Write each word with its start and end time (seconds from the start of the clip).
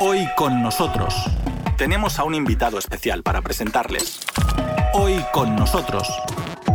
Hoy 0.00 0.26
con 0.36 0.60
nosotros 0.60 1.14
tenemos 1.78 2.18
a 2.18 2.24
un 2.24 2.34
invitado 2.34 2.78
especial 2.78 3.22
para 3.22 3.42
presentarles. 3.42 4.18
Hoy 4.92 5.14
con 5.32 5.54
nosotros. 5.54 6.08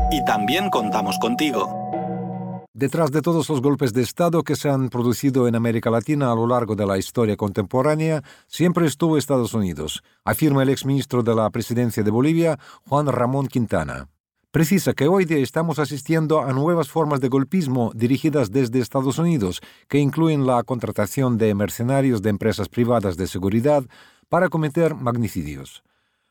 Y 0.09 0.23
también 0.23 0.69
contamos 0.69 1.19
contigo. 1.19 2.66
Detrás 2.74 3.11
de 3.11 3.21
todos 3.21 3.50
los 3.50 3.61
golpes 3.61 3.92
de 3.92 4.03
Estado 4.03 4.43
que 4.43 4.55
se 4.55 4.69
han 4.69 4.87
producido 4.87 5.50
en 5.50 5.55
América 5.55 5.90
Latina 5.90 6.32
a 6.32 6.35
lo 6.35 6.47
largo 6.47 6.77
de 6.77 6.85
la 6.85 6.97
historia 6.97 7.35
contemporánea, 7.35 8.23
siempre 8.47 8.87
estuvo 8.87 9.18
Estados 9.18 9.54
Unidos, 9.54 10.01
afirma 10.23 10.63
el 10.63 10.70
exministro 10.70 11.21
de 11.21 11.36
la 11.36 11.49
presidencia 11.49 12.04
de 12.04 12.11
Bolivia, 12.11 12.57
Juan 12.88 13.07
Ramón 13.07 13.47
Quintana. 13.47 14.07
Precisa 14.52 14.93
que 14.93 15.07
hoy 15.07 15.25
día 15.25 15.38
estamos 15.38 15.77
asistiendo 15.77 16.41
a 16.41 16.52
nuevas 16.54 16.89
formas 16.89 17.20
de 17.20 17.27
golpismo 17.27 17.91
dirigidas 17.93 18.50
desde 18.50 18.79
Estados 18.79 19.20
Unidos, 19.20 19.61
que 19.88 20.00
incluyen 20.00 20.47
la 20.47 20.64
contratación 20.64 21.38
de 21.38 21.54
mercenarios 21.54 22.23
de 22.23 22.32
empresas 22.32 22.68
privadas 22.68 23.15
de 23.15 23.27
seguridad 23.27 23.83
para 24.27 24.50
cometer 24.50 24.96
magnicidios. 24.96 25.83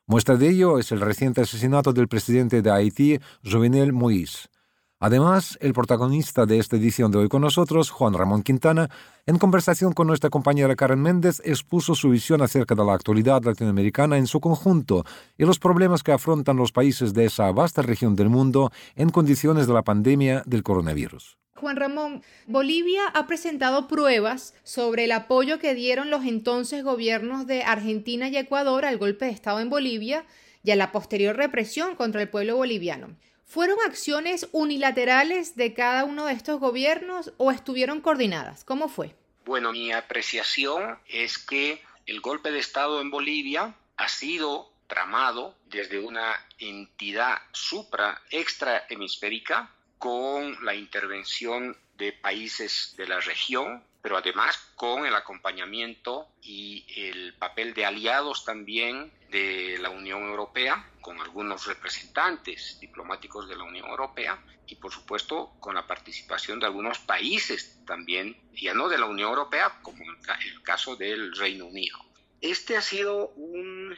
Muestra 0.05 0.35
de 0.35 0.49
ello 0.49 0.81
es 0.81 0.91
el 0.91 1.01
reciente 1.01 1.43
asesinato 1.43 1.93
del 1.93 2.09
presidente 2.09 2.61
de 2.61 2.73
Haití, 2.73 3.21
Jovenel 3.45 3.93
Moïse. 3.93 4.49
Además, 5.01 5.57
el 5.61 5.75
protagonista 5.75 6.45
de 6.45 6.59
esta 6.59 6.75
edición 6.75 7.13
de 7.13 7.19
hoy 7.19 7.29
con 7.29 7.43
nosotros, 7.43 7.91
Juan 7.91 8.15
Ramón 8.15 8.43
Quintana, 8.43 8.91
en 9.27 9.39
conversación 9.39 9.93
con 9.93 10.09
nuestra 10.09 10.29
compañera 10.29 10.75
Karen 10.75 11.01
Méndez, 11.01 11.41
expuso 11.45 11.95
su 11.95 12.11
visión 12.11 12.43
acerca 12.43 12.75
de 12.75 12.85
la 12.85 12.95
actualidad 12.95 13.45
latinoamericana 13.45 14.19
en 14.19 14.27
su 14.27 14.41
conjunto 14.41 15.05
y 15.37 15.45
los 15.45 15.61
problemas 15.61 16.03
que 16.03 16.11
afrontan 16.11 16.57
los 16.57 16.73
países 16.73 17.15
de 17.15 17.27
esa 17.27 17.53
vasta 17.53 17.81
región 17.83 18.17
del 18.17 18.29
mundo 18.29 18.73
en 18.97 19.11
condiciones 19.11 19.69
de 19.69 19.75
la 19.75 19.83
pandemia 19.83 20.43
del 20.47 20.65
coronavirus. 20.65 21.39
Juan 21.55 21.77
Ramón, 21.77 22.23
Bolivia 22.49 23.03
ha 23.15 23.29
presentado 23.29 23.87
pruebas 23.87 24.55
sobre 24.65 25.05
el 25.05 25.13
apoyo 25.13 25.61
que 25.61 25.77
dieron 25.77 26.11
los 26.11 26.25
entonces 26.25 26.83
gobiernos 26.83 27.47
de 27.47 27.63
Argentina 27.63 28.29
y 28.29 28.37
Ecuador 28.37 28.85
al 28.85 28.99
golpe 28.99 29.27
de 29.27 29.31
Estado 29.31 29.61
en 29.61 29.71
Bolivia 29.71 30.25
y 30.65 30.73
a 30.73 30.77
la 30.77 30.91
posterior 30.91 31.37
represión 31.37 31.95
contra 31.95 32.21
el 32.21 32.29
pueblo 32.29 32.57
boliviano. 32.57 33.17
¿Fueron 33.49 33.79
acciones 33.87 34.47
unilaterales 34.53 35.57
de 35.57 35.73
cada 35.73 36.05
uno 36.05 36.27
de 36.27 36.35
estos 36.35 36.61
gobiernos 36.61 37.33
o 37.39 37.51
estuvieron 37.51 38.03
coordinadas? 38.03 38.63
¿Cómo 38.63 38.91
fue? 38.91 39.15
Bueno, 39.47 39.73
mi 39.73 39.91
apreciación 39.91 40.99
es 41.09 41.39
que 41.39 41.83
el 42.05 42.21
golpe 42.21 42.51
de 42.51 42.59
Estado 42.59 43.01
en 43.01 43.11
Bolivia 43.11 43.75
ha 43.97 44.09
sido 44.11 44.71
tramado 44.87 45.55
desde 45.65 45.99
una 45.99 46.37
entidad 46.59 47.39
supra 47.53 48.21
extra 48.29 48.85
hemisférica 48.91 49.71
con 49.97 50.63
la 50.63 50.75
intervención 50.75 51.75
de 51.97 52.13
países 52.13 52.95
de 52.99 53.09
la 53.09 53.19
región, 53.21 53.83
pero 54.03 54.19
además 54.19 54.59
con 54.75 55.07
el 55.07 55.15
acompañamiento 55.15 56.29
y 56.43 56.85
el 56.97 57.33
papel 57.33 57.73
de 57.73 57.87
aliados 57.87 58.45
también 58.45 59.11
de 59.31 59.79
la 59.81 59.89
Unión 59.89 60.25
Europea, 60.25 60.87
con 61.09 61.21
algunos 61.21 61.67
representantes 61.67 62.77
diplomáticos 62.83 63.49
de 63.49 63.57
la 63.57 63.65
Unión 63.65 63.89
Europea 63.89 64.45
y 64.67 64.75
por 64.75 64.93
supuesto 64.93 65.55
con 65.59 65.75
la 65.75 65.87
participación 65.87 66.61
de 66.61 66.67
algunos 66.67 66.99
países 66.99 67.81
también, 67.87 68.37
ya 68.53 68.75
no 68.75 68.91
de 68.91 68.99
la 68.99 69.07
Unión 69.07 69.31
Europea, 69.31 69.79
como 69.81 70.05
en 70.05 70.11
el 70.11 70.63
caso 70.63 70.97
del 70.97 71.35
Reino 71.35 71.65
Unido. 71.65 71.97
Este 72.43 72.77
ha 72.77 72.83
sido 72.83 73.29
un 73.37 73.97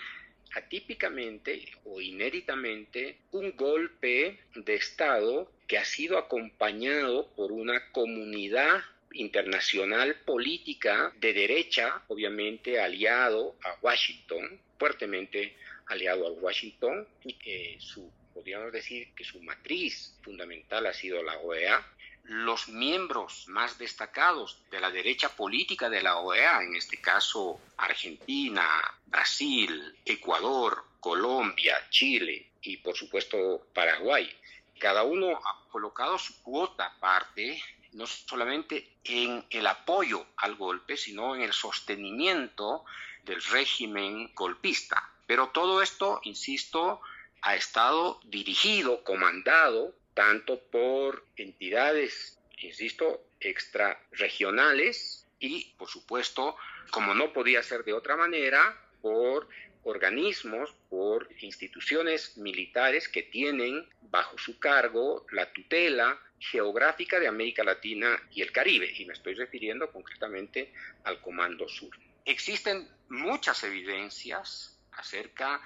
atípicamente 0.54 1.72
o 1.84 2.00
inéditamente 2.00 3.18
un 3.32 3.56
golpe 3.56 4.38
de 4.54 4.74
Estado 4.76 5.50
que 5.66 5.78
ha 5.78 5.84
sido 5.84 6.16
acompañado 6.16 7.26
por 7.34 7.50
una 7.50 7.90
comunidad 7.90 8.84
internacional 9.14 10.14
política 10.24 11.12
de 11.18 11.32
derecha, 11.32 12.04
obviamente 12.06 12.80
aliado 12.80 13.56
a 13.64 13.74
Washington, 13.82 14.60
fuertemente 14.78 15.56
aliado 15.90 16.26
a 16.26 16.30
Washington, 16.30 17.06
y 17.24 17.34
que 17.34 17.76
su, 17.80 18.10
podríamos 18.32 18.72
decir 18.72 19.12
que 19.14 19.24
su 19.24 19.42
matriz 19.42 20.14
fundamental 20.22 20.86
ha 20.86 20.94
sido 20.94 21.22
la 21.22 21.38
OEA. 21.38 21.86
Los 22.24 22.68
miembros 22.68 23.46
más 23.48 23.78
destacados 23.78 24.62
de 24.70 24.80
la 24.80 24.90
derecha 24.90 25.28
política 25.30 25.90
de 25.90 26.02
la 26.02 26.18
OEA, 26.18 26.62
en 26.62 26.76
este 26.76 27.00
caso 27.00 27.60
Argentina, 27.76 28.66
Brasil, 29.06 29.96
Ecuador, 30.04 30.84
Colombia, 31.00 31.76
Chile 31.90 32.50
y 32.62 32.76
por 32.76 32.96
supuesto 32.96 33.66
Paraguay, 33.74 34.30
cada 34.78 35.02
uno 35.02 35.36
ha 35.36 35.68
colocado 35.70 36.18
su 36.18 36.42
cuota 36.42 36.94
parte 37.00 37.60
no 37.92 38.06
solamente 38.06 38.98
en 39.04 39.44
el 39.50 39.66
apoyo 39.66 40.26
al 40.36 40.54
golpe, 40.54 40.96
sino 40.96 41.34
en 41.34 41.42
el 41.42 41.52
sostenimiento 41.52 42.84
del 43.24 43.42
régimen 43.42 44.32
golpista. 44.34 45.09
Pero 45.30 45.50
todo 45.50 45.80
esto, 45.80 46.20
insisto, 46.24 47.00
ha 47.42 47.54
estado 47.54 48.18
dirigido, 48.24 49.04
comandado, 49.04 49.94
tanto 50.12 50.58
por 50.58 51.24
entidades, 51.36 52.40
insisto, 52.58 53.22
extrarregionales 53.38 55.28
y, 55.38 55.66
por 55.78 55.88
supuesto, 55.88 56.56
como 56.90 57.14
no 57.14 57.32
podía 57.32 57.62
ser 57.62 57.84
de 57.84 57.92
otra 57.92 58.16
manera, 58.16 58.76
por 59.02 59.48
organismos, 59.84 60.74
por 60.88 61.28
instituciones 61.38 62.36
militares 62.36 63.08
que 63.08 63.22
tienen 63.22 63.88
bajo 64.10 64.36
su 64.36 64.58
cargo 64.58 65.26
la 65.30 65.52
tutela 65.52 66.18
geográfica 66.40 67.20
de 67.20 67.28
América 67.28 67.62
Latina 67.62 68.20
y 68.32 68.42
el 68.42 68.50
Caribe, 68.50 68.92
y 68.98 69.04
me 69.04 69.12
estoy 69.12 69.34
refiriendo 69.34 69.92
concretamente 69.92 70.72
al 71.04 71.20
Comando 71.20 71.68
Sur. 71.68 71.96
Existen 72.24 72.88
muchas 73.08 73.62
evidencias 73.62 74.76
acerca 74.92 75.60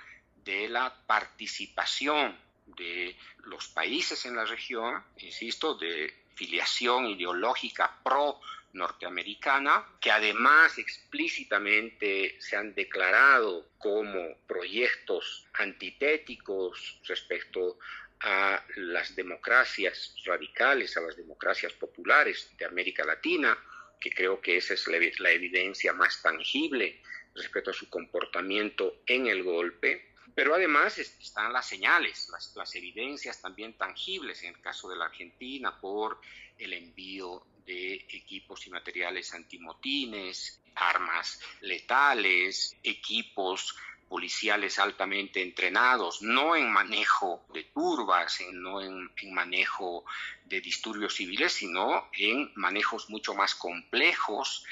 de 0.45 0.69
la 0.69 0.95
participación 1.07 2.37
de 2.67 3.17
los 3.45 3.69
países 3.69 4.25
en 4.27 4.37
la 4.37 4.45
región, 4.45 5.03
insisto, 5.19 5.75
de 5.75 6.13
filiación 6.35 7.07
ideológica 7.07 8.01
pro 8.03 8.41
norteamericana, 8.73 9.87
que 10.01 10.11
además 10.11 10.79
explícitamente 10.79 12.37
se 12.41 12.57
han 12.57 12.75
declarado 12.75 13.69
como 13.79 14.37
proyectos 14.47 15.47
antitéticos 15.55 17.01
respecto 17.07 17.79
a 18.21 18.63
las 18.77 19.15
democracias 19.15 20.15
radicales, 20.25 20.97
a 20.97 21.03
las 21.03 21.17
democracias 21.17 21.73
populares 21.75 22.51
de 22.57 22.65
América 22.65 23.05
Latina, 23.05 23.57
que 24.01 24.11
creo 24.11 24.41
que 24.41 24.57
esa 24.57 24.75
es 24.75 24.87
la, 24.89 25.31
evidencia 25.31 25.93
más 25.93 26.21
tangible 26.21 27.01
respecto 27.35 27.71
a 27.71 27.75
su 27.75 27.89
comportamiento 27.89 29.03
en 29.07 29.27
el 29.27 29.43
golpe, 29.43 30.15
pero 30.35 30.55
además 30.55 30.99
están 30.99 31.53
las 31.53 31.67
señales, 31.67 32.29
las, 32.31 32.55
las, 32.57 32.75
evidencias 32.75 33.41
también 33.41 33.75
tangibles 33.75 34.43
en 34.43 34.55
el 34.55 34.61
caso 34.61 34.89
de 34.89 34.97
la 34.97 35.07
Argentina 35.07 35.81
por 35.81 36.21
el 36.59 36.73
envío 36.73 37.47
de 37.67 37.95
equipos 37.95 38.67
y 38.67 38.71
materiales 38.71 39.33
antimotines, 39.35 40.61
armas 40.75 41.41
letales, 41.61 42.77
equipos 42.83 43.77
policiales 44.09 44.79
altamente 44.79 45.43
entrenados, 45.43 46.23
no 46.23 46.55
en 46.55 46.71
manejo 46.71 47.45
de 47.53 47.65
turbas, 47.65 48.39
no 48.53 48.81
en, 48.81 49.11
manejo 49.33 50.05
de 50.45 50.61
disturbios 50.61 51.15
civiles, 51.15 51.53
sino 51.53 52.09
en 52.13 52.53
manejos 52.55 53.09
mucho 53.11 53.35
más 53.35 53.55
complejos, 53.55 54.65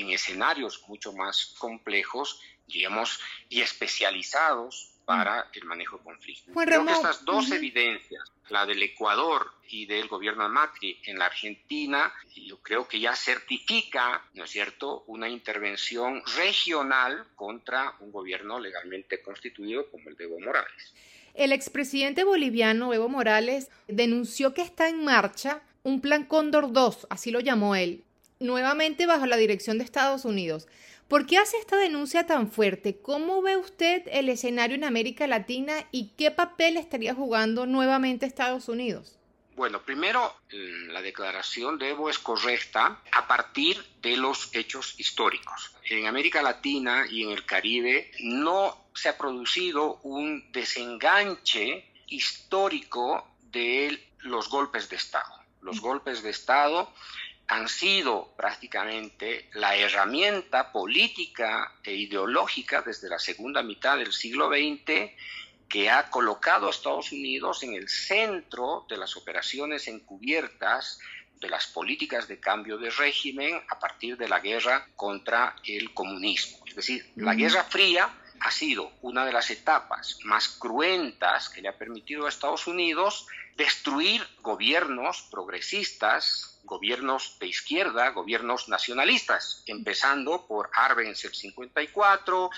en 0.00 0.10
escenarios 0.10 0.82
mucho 0.88 1.12
más 1.12 1.54
complejos, 1.58 2.40
digamos, 2.66 3.20
y 3.48 3.60
especializados 3.60 4.94
para 5.04 5.50
el 5.52 5.64
manejo 5.64 5.98
de 5.98 6.04
conflictos. 6.04 6.54
Creo 6.54 6.84
que 6.84 6.92
estas 6.92 7.24
dos 7.24 7.50
evidencias, 7.50 8.32
la 8.48 8.64
del 8.66 8.82
Ecuador 8.82 9.52
y 9.68 9.86
del 9.86 10.08
gobierno 10.08 10.44
de 10.44 10.48
Macri 10.48 11.00
en 11.04 11.18
la 11.18 11.26
Argentina, 11.26 12.12
yo 12.34 12.58
creo 12.58 12.88
que 12.88 13.00
ya 13.00 13.14
certifica, 13.14 14.24
¿no 14.34 14.44
es 14.44 14.50
cierto?, 14.50 15.04
una 15.06 15.28
intervención 15.28 16.22
regional 16.36 17.26
contra 17.34 17.96
un 18.00 18.12
gobierno 18.12 18.58
legalmente 18.58 19.22
constituido 19.22 19.90
como 19.90 20.08
el 20.08 20.16
de 20.16 20.24
Evo 20.24 20.40
Morales. 20.40 20.94
El 21.34 21.52
expresidente 21.52 22.24
boliviano 22.24 22.94
Evo 22.94 23.08
Morales 23.08 23.68
denunció 23.88 24.54
que 24.54 24.62
está 24.62 24.88
en 24.88 25.04
marcha 25.04 25.62
un 25.82 26.00
plan 26.00 26.24
Cóndor 26.24 26.72
2, 26.72 27.08
así 27.10 27.30
lo 27.30 27.40
llamó 27.40 27.74
él, 27.74 28.04
nuevamente 28.44 29.06
bajo 29.06 29.26
la 29.26 29.36
dirección 29.36 29.78
de 29.78 29.84
Estados 29.84 30.24
Unidos. 30.24 30.68
¿Por 31.08 31.26
qué 31.26 31.38
hace 31.38 31.58
esta 31.58 31.76
denuncia 31.76 32.26
tan 32.26 32.50
fuerte? 32.50 32.96
¿Cómo 33.00 33.42
ve 33.42 33.56
usted 33.56 34.02
el 34.10 34.28
escenario 34.28 34.76
en 34.76 34.84
América 34.84 35.26
Latina 35.26 35.86
y 35.90 36.12
qué 36.16 36.30
papel 36.30 36.76
estaría 36.76 37.14
jugando 37.14 37.66
nuevamente 37.66 38.24
Estados 38.24 38.68
Unidos? 38.68 39.18
Bueno, 39.56 39.82
primero, 39.82 40.34
la 40.88 41.00
declaración 41.00 41.78
de 41.78 41.90
Evo 41.90 42.10
es 42.10 42.18
correcta 42.18 43.00
a 43.12 43.28
partir 43.28 43.84
de 44.02 44.16
los 44.16 44.52
hechos 44.54 44.98
históricos. 44.98 45.70
En 45.88 46.06
América 46.06 46.42
Latina 46.42 47.06
y 47.08 47.22
en 47.22 47.30
el 47.30 47.44
Caribe 47.44 48.10
no 48.20 48.88
se 48.94 49.10
ha 49.10 49.16
producido 49.16 50.00
un 50.02 50.50
desenganche 50.50 51.88
histórico 52.08 53.28
de 53.52 54.02
los 54.20 54.48
golpes 54.48 54.88
de 54.88 54.96
Estado. 54.96 55.32
Los 55.60 55.80
golpes 55.80 56.22
de 56.22 56.30
Estado 56.30 56.92
han 57.46 57.68
sido 57.68 58.34
prácticamente 58.36 59.50
la 59.52 59.76
herramienta 59.76 60.72
política 60.72 61.74
e 61.82 61.92
ideológica 61.94 62.82
desde 62.82 63.08
la 63.08 63.18
segunda 63.18 63.62
mitad 63.62 63.98
del 63.98 64.12
siglo 64.12 64.48
XX 64.48 65.12
que 65.68 65.90
ha 65.90 66.08
colocado 66.10 66.66
a 66.66 66.70
Estados 66.70 67.12
Unidos 67.12 67.62
en 67.62 67.74
el 67.74 67.88
centro 67.88 68.86
de 68.88 68.96
las 68.96 69.16
operaciones 69.16 69.88
encubiertas 69.88 70.98
de 71.40 71.48
las 71.48 71.66
políticas 71.66 72.28
de 72.28 72.40
cambio 72.40 72.78
de 72.78 72.90
régimen 72.90 73.60
a 73.68 73.78
partir 73.78 74.16
de 74.16 74.28
la 74.28 74.40
guerra 74.40 74.86
contra 74.96 75.56
el 75.64 75.92
comunismo. 75.92 76.64
Es 76.66 76.76
decir, 76.76 77.12
la 77.16 77.34
Guerra 77.34 77.64
Fría 77.64 78.08
ha 78.40 78.50
sido 78.50 78.92
una 79.02 79.24
de 79.26 79.32
las 79.32 79.50
etapas 79.50 80.18
más 80.24 80.48
cruentas 80.48 81.48
que 81.48 81.60
le 81.60 81.68
ha 81.68 81.76
permitido 81.76 82.26
a 82.26 82.28
Estados 82.28 82.66
Unidos 82.66 83.26
destruir 83.56 84.26
gobiernos 84.40 85.22
progresistas, 85.30 86.53
gobiernos 86.64 87.38
de 87.38 87.46
izquierda, 87.46 88.10
gobiernos 88.10 88.68
nacionalistas, 88.68 89.62
empezando 89.66 90.46
por 90.46 90.70
Arbenz 90.74 91.24
el 91.24 91.34
54, 91.34 92.50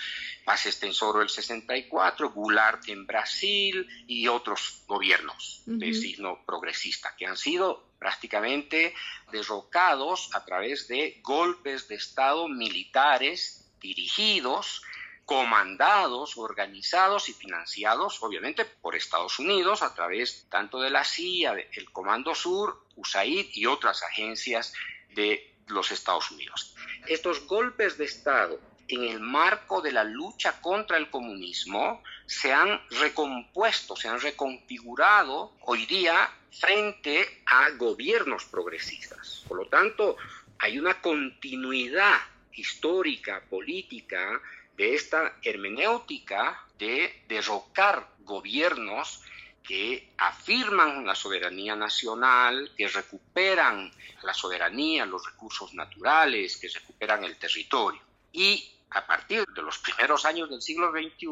Paz 0.45 0.67
Estensoro 0.67 1.23
el 1.23 1.29
64, 1.29 2.31
Goulart 2.31 2.89
en 2.89 3.07
Brasil 3.07 3.87
y 4.07 4.29
otros 4.29 4.83
gobiernos 4.87 5.63
de 5.67 5.93
signo 5.93 6.45
progresista 6.47 7.15
que 7.17 7.27
han 7.27 7.37
sido 7.37 7.87
prácticamente 7.99 8.95
derrocados 9.33 10.31
a 10.35 10.45
través 10.45 10.87
de 10.89 11.21
golpes 11.23 11.89
de 11.89 11.97
Estado 11.97 12.49
militares 12.49 13.69
dirigidos 13.81 14.83
comandados, 15.27 16.37
organizados 16.39 17.29
y 17.29 17.33
financiados 17.33 18.23
obviamente 18.23 18.65
por 18.65 18.95
Estados 18.95 19.39
Unidos 19.41 19.83
a 19.83 19.93
través 19.93 20.47
tanto 20.49 20.81
de 20.81 20.91
la 20.91 21.05
CIA, 21.05 21.57
el 21.73 21.91
Comando 21.91 22.35
Sur, 22.35 22.87
USAID 22.95 23.49
y 23.53 23.67
otras 23.67 24.03
agencias 24.05 24.73
de 25.15 25.55
los 25.67 25.91
Estados 25.91 26.31
Unidos. 26.31 26.77
Estos 27.09 27.45
golpes 27.47 27.99
de 27.99 28.05
Estado 28.05 28.61
en 28.89 29.03
el 29.03 29.19
marco 29.19 29.81
de 29.81 29.91
la 29.91 30.05
lucha 30.05 30.61
contra 30.61 30.97
el 30.97 31.11
comunismo 31.11 32.05
se 32.27 32.53
han 32.53 32.81
recompuesto, 32.91 33.97
se 33.97 34.09
han 34.09 34.21
reconfigurado 34.21 35.53
hoy 35.63 35.87
día 35.87 36.31
frente 36.53 37.43
a 37.47 37.71
gobiernos 37.71 38.45
progresistas. 38.45 39.45
Por 39.49 39.59
lo 39.59 39.67
tanto, 39.67 40.17
hay 40.59 40.79
una 40.79 41.01
continuidad 41.03 42.17
histórica, 42.53 43.43
política, 43.51 44.41
de 44.77 44.95
esta 44.95 45.37
hermenéutica 45.43 46.67
de 46.79 47.25
derrocar 47.29 48.09
gobiernos 48.21 49.23
que 49.63 50.13
afirman 50.19 51.05
la 51.05 51.15
soberanía 51.15 51.75
nacional, 51.75 52.73
que 52.77 52.87
recuperan 52.87 53.91
la 54.23 54.33
soberanía, 54.33 55.07
los 55.07 55.25
recursos 55.27 55.75
naturales, 55.75 56.57
que 56.57 56.69
recuperan 56.69 57.25
el 57.25 57.37
territorio. 57.37 58.01
Y 58.33 58.73
a 58.91 59.07
partir 59.07 59.45
de 59.47 59.63
los 59.63 59.79
primeros 59.79 60.25
años 60.25 60.49
del 60.49 60.63
siglo 60.63 60.93
XXI 60.93 61.27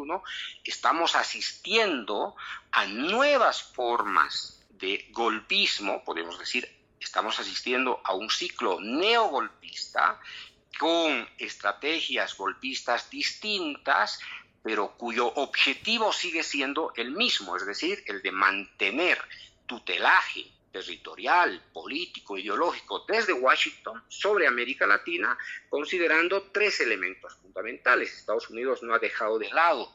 estamos 0.64 1.14
asistiendo 1.14 2.34
a 2.72 2.86
nuevas 2.86 3.62
formas 3.62 4.64
de 4.70 5.06
golpismo, 5.12 6.02
podemos 6.02 6.38
decir, 6.38 6.68
estamos 6.98 7.38
asistiendo 7.38 8.00
a 8.04 8.14
un 8.14 8.30
ciclo 8.30 8.80
neogolpista 8.80 10.20
con 10.78 11.28
estrategias 11.38 12.36
golpistas 12.36 13.10
distintas, 13.10 14.20
pero 14.62 14.96
cuyo 14.96 15.26
objetivo 15.26 16.12
sigue 16.12 16.42
siendo 16.42 16.92
el 16.96 17.10
mismo, 17.10 17.56
es 17.56 17.66
decir, 17.66 18.02
el 18.06 18.22
de 18.22 18.32
mantener 18.32 19.18
tutelaje 19.66 20.46
territorial, 20.72 21.62
político, 21.72 22.36
ideológico 22.36 23.04
desde 23.06 23.32
Washington 23.32 24.02
sobre 24.08 24.46
América 24.46 24.86
Latina, 24.86 25.38
considerando 25.68 26.50
tres 26.50 26.80
elementos 26.80 27.36
fundamentales. 27.36 28.12
Estados 28.12 28.50
Unidos 28.50 28.82
no 28.82 28.94
ha 28.94 28.98
dejado 28.98 29.38
de 29.38 29.50
lado 29.50 29.94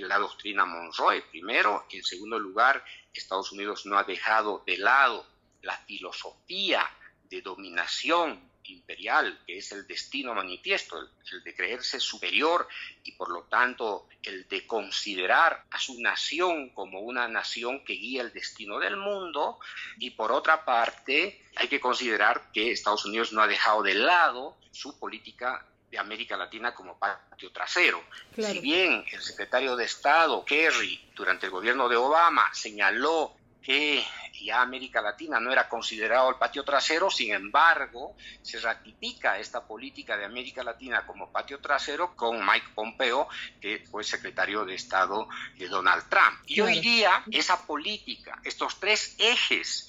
la 0.00 0.18
doctrina 0.18 0.64
Monroe, 0.64 1.22
primero, 1.30 1.86
y 1.90 1.98
en 1.98 2.04
segundo 2.04 2.38
lugar, 2.38 2.84
Estados 3.12 3.52
Unidos 3.52 3.84
no 3.84 3.98
ha 3.98 4.04
dejado 4.04 4.62
de 4.66 4.78
lado 4.78 5.26
la 5.62 5.76
filosofía 5.76 6.88
de 7.24 7.42
dominación 7.42 8.51
imperial, 8.72 9.40
que 9.46 9.58
es 9.58 9.72
el 9.72 9.86
destino 9.86 10.34
manifiesto, 10.34 10.98
el, 10.98 11.42
de 11.42 11.54
creerse 11.54 12.00
superior 12.00 12.66
y 13.04 13.12
por 13.12 13.30
lo 13.30 13.44
tanto 13.44 14.08
el 14.22 14.48
de 14.48 14.66
considerar 14.66 15.64
a 15.70 15.78
su 15.78 16.00
nación 16.00 16.70
como 16.70 17.00
una 17.00 17.28
nación 17.28 17.84
que 17.84 17.94
guía 17.94 18.22
el 18.22 18.32
destino 18.32 18.78
del 18.78 18.96
mundo. 18.96 19.58
Y 19.98 20.10
por 20.10 20.32
otra 20.32 20.64
parte, 20.64 21.42
hay 21.56 21.68
que 21.68 21.80
considerar 21.80 22.50
que 22.52 22.72
Estados 22.72 23.04
Unidos 23.04 23.32
no 23.32 23.42
ha 23.42 23.46
dejado 23.46 23.82
de 23.82 23.94
lado 23.94 24.56
su 24.70 24.98
política 24.98 25.66
de 25.90 25.98
América 25.98 26.38
Latina 26.38 26.74
como 26.74 26.98
patio 26.98 27.52
trasero. 27.52 28.02
Si 28.34 28.60
bien 28.60 29.04
el 29.12 29.20
secretario 29.20 29.76
de 29.76 29.84
Estado, 29.84 30.42
Kerry, 30.44 30.98
durante 31.14 31.46
el 31.46 31.52
gobierno 31.52 31.86
de 31.88 31.96
Obama, 31.96 32.48
señaló 32.54 33.36
que 33.62 34.04
ya 34.42 34.60
América 34.60 35.00
Latina 35.00 35.38
no 35.38 35.52
era 35.52 35.68
considerado 35.68 36.30
el 36.30 36.36
patio 36.36 36.64
trasero, 36.64 37.10
sin 37.10 37.32
embargo, 37.32 38.16
se 38.42 38.58
ratifica 38.58 39.38
esta 39.38 39.64
política 39.66 40.16
de 40.16 40.24
América 40.24 40.64
Latina 40.64 41.06
como 41.06 41.30
patio 41.30 41.60
trasero 41.60 42.16
con 42.16 42.44
Mike 42.44 42.70
Pompeo, 42.74 43.28
que 43.60 43.84
fue 43.90 44.02
secretario 44.02 44.64
de 44.64 44.74
Estado 44.74 45.28
de 45.56 45.68
Donald 45.68 46.08
Trump. 46.08 46.40
Y 46.46 46.60
hoy 46.60 46.80
día 46.80 47.22
esa 47.30 47.64
política, 47.66 48.40
estos 48.44 48.80
tres 48.80 49.14
ejes 49.18 49.86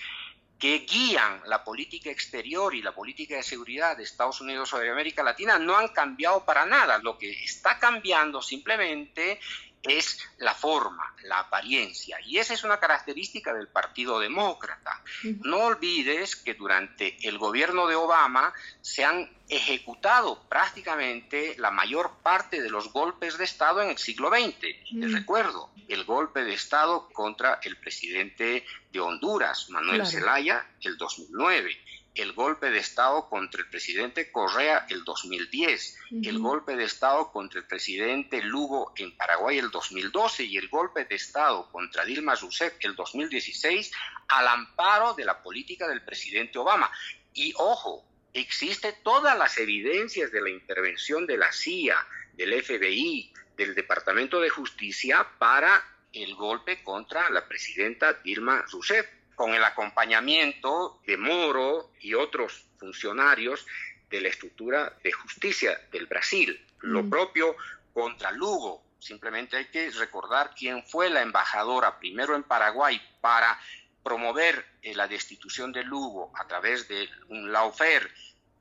que 0.59 0.85
guían 0.89 1.41
la 1.47 1.61
política 1.63 2.09
exterior 2.09 2.73
y 2.73 2.81
la 2.81 2.95
política 2.95 3.35
de 3.35 3.43
seguridad 3.43 3.97
de 3.97 4.03
Estados 4.03 4.39
Unidos 4.39 4.69
sobre 4.69 4.91
América 4.91 5.21
Latina 5.21 5.59
no 5.59 5.75
han 5.75 5.89
cambiado 5.89 6.45
para 6.45 6.65
nada. 6.65 6.99
Lo 6.99 7.17
que 7.17 7.31
está 7.31 7.79
cambiando 7.79 8.41
simplemente 8.41 9.41
es 9.83 10.19
la 10.37 10.53
forma, 10.53 11.13
la 11.23 11.39
apariencia. 11.39 12.17
Y 12.25 12.37
esa 12.37 12.53
es 12.53 12.63
una 12.63 12.79
característica 12.79 13.53
del 13.53 13.67
Partido 13.67 14.19
Demócrata. 14.19 15.01
No 15.41 15.65
olvides 15.65 16.35
que 16.37 16.53
durante 16.53 17.17
el 17.27 17.37
gobierno 17.37 17.87
de 17.87 17.95
Obama 17.95 18.53
se 18.81 19.03
han 19.03 19.29
ejecutado 19.49 20.41
prácticamente 20.47 21.55
la 21.57 21.69
mayor 21.69 22.11
parte 22.23 22.61
de 22.61 22.69
los 22.69 22.91
golpes 22.93 23.37
de 23.37 23.43
Estado 23.43 23.81
en 23.81 23.89
el 23.89 23.97
siglo 23.97 24.29
XX. 24.29 24.59
Te 24.59 25.07
recuerdo, 25.07 25.69
el 25.89 26.05
golpe 26.05 26.43
de 26.43 26.53
Estado 26.53 27.09
contra 27.09 27.59
el 27.63 27.77
presidente 27.77 28.65
de 28.91 28.99
Honduras, 28.99 29.69
Manuel 29.69 30.07
Zelaya, 30.07 30.65
el 30.81 30.97
2009 30.97 31.82
el 32.15 32.33
golpe 32.33 32.69
de 32.69 32.77
Estado 32.77 33.27
contra 33.27 33.61
el 33.61 33.69
presidente 33.69 34.31
Correa 34.31 34.85
el 34.89 35.03
2010, 35.03 35.97
el 36.23 36.39
golpe 36.39 36.75
de 36.75 36.83
Estado 36.83 37.31
contra 37.31 37.59
el 37.59 37.65
presidente 37.65 38.41
Lugo 38.43 38.93
en 38.95 39.15
Paraguay 39.17 39.57
el 39.57 39.71
2012 39.71 40.43
y 40.43 40.57
el 40.57 40.69
golpe 40.69 41.05
de 41.05 41.15
Estado 41.15 41.71
contra 41.71 42.05
Dilma 42.05 42.35
Rousseff 42.35 42.73
el 42.81 42.95
2016 42.95 43.91
al 44.27 44.47
amparo 44.47 45.13
de 45.15 45.25
la 45.25 45.41
política 45.41 45.87
del 45.87 46.03
presidente 46.03 46.59
Obama. 46.59 46.91
Y 47.33 47.53
ojo, 47.57 48.05
existe 48.33 48.93
todas 49.03 49.37
las 49.37 49.57
evidencias 49.57 50.31
de 50.31 50.41
la 50.41 50.49
intervención 50.49 51.25
de 51.25 51.37
la 51.37 51.51
CIA, 51.51 51.97
del 52.33 52.61
FBI, 52.63 53.33
del 53.57 53.73
Departamento 53.73 54.39
de 54.39 54.49
Justicia 54.49 55.27
para 55.39 55.83
el 56.11 56.35
golpe 56.35 56.83
contra 56.83 57.29
la 57.31 57.47
presidenta 57.47 58.13
Dilma 58.13 58.63
Rousseff 58.71 59.07
con 59.35 59.53
el 59.53 59.63
acompañamiento 59.63 61.01
de 61.05 61.17
Moro 61.17 61.91
y 61.99 62.13
otros 62.13 62.65
funcionarios 62.77 63.65
de 64.09 64.21
la 64.21 64.29
estructura 64.29 64.97
de 65.03 65.11
justicia 65.11 65.79
del 65.91 66.05
Brasil. 66.05 66.65
Lo 66.81 67.03
mm. 67.03 67.09
propio 67.09 67.55
contra 67.93 68.31
Lugo. 68.31 68.83
Simplemente 68.99 69.57
hay 69.57 69.65
que 69.65 69.89
recordar 69.91 70.53
quién 70.55 70.83
fue 70.85 71.09
la 71.09 71.21
embajadora 71.21 71.99
primero 71.99 72.35
en 72.35 72.43
Paraguay 72.43 73.01
para 73.21 73.59
promover 74.03 74.65
eh, 74.81 74.93
la 74.95 75.07
destitución 75.07 75.71
de 75.71 75.83
Lugo 75.83 76.31
a 76.35 76.45
través 76.47 76.87
de 76.87 77.09
un 77.29 77.51
lawfare 77.51 78.09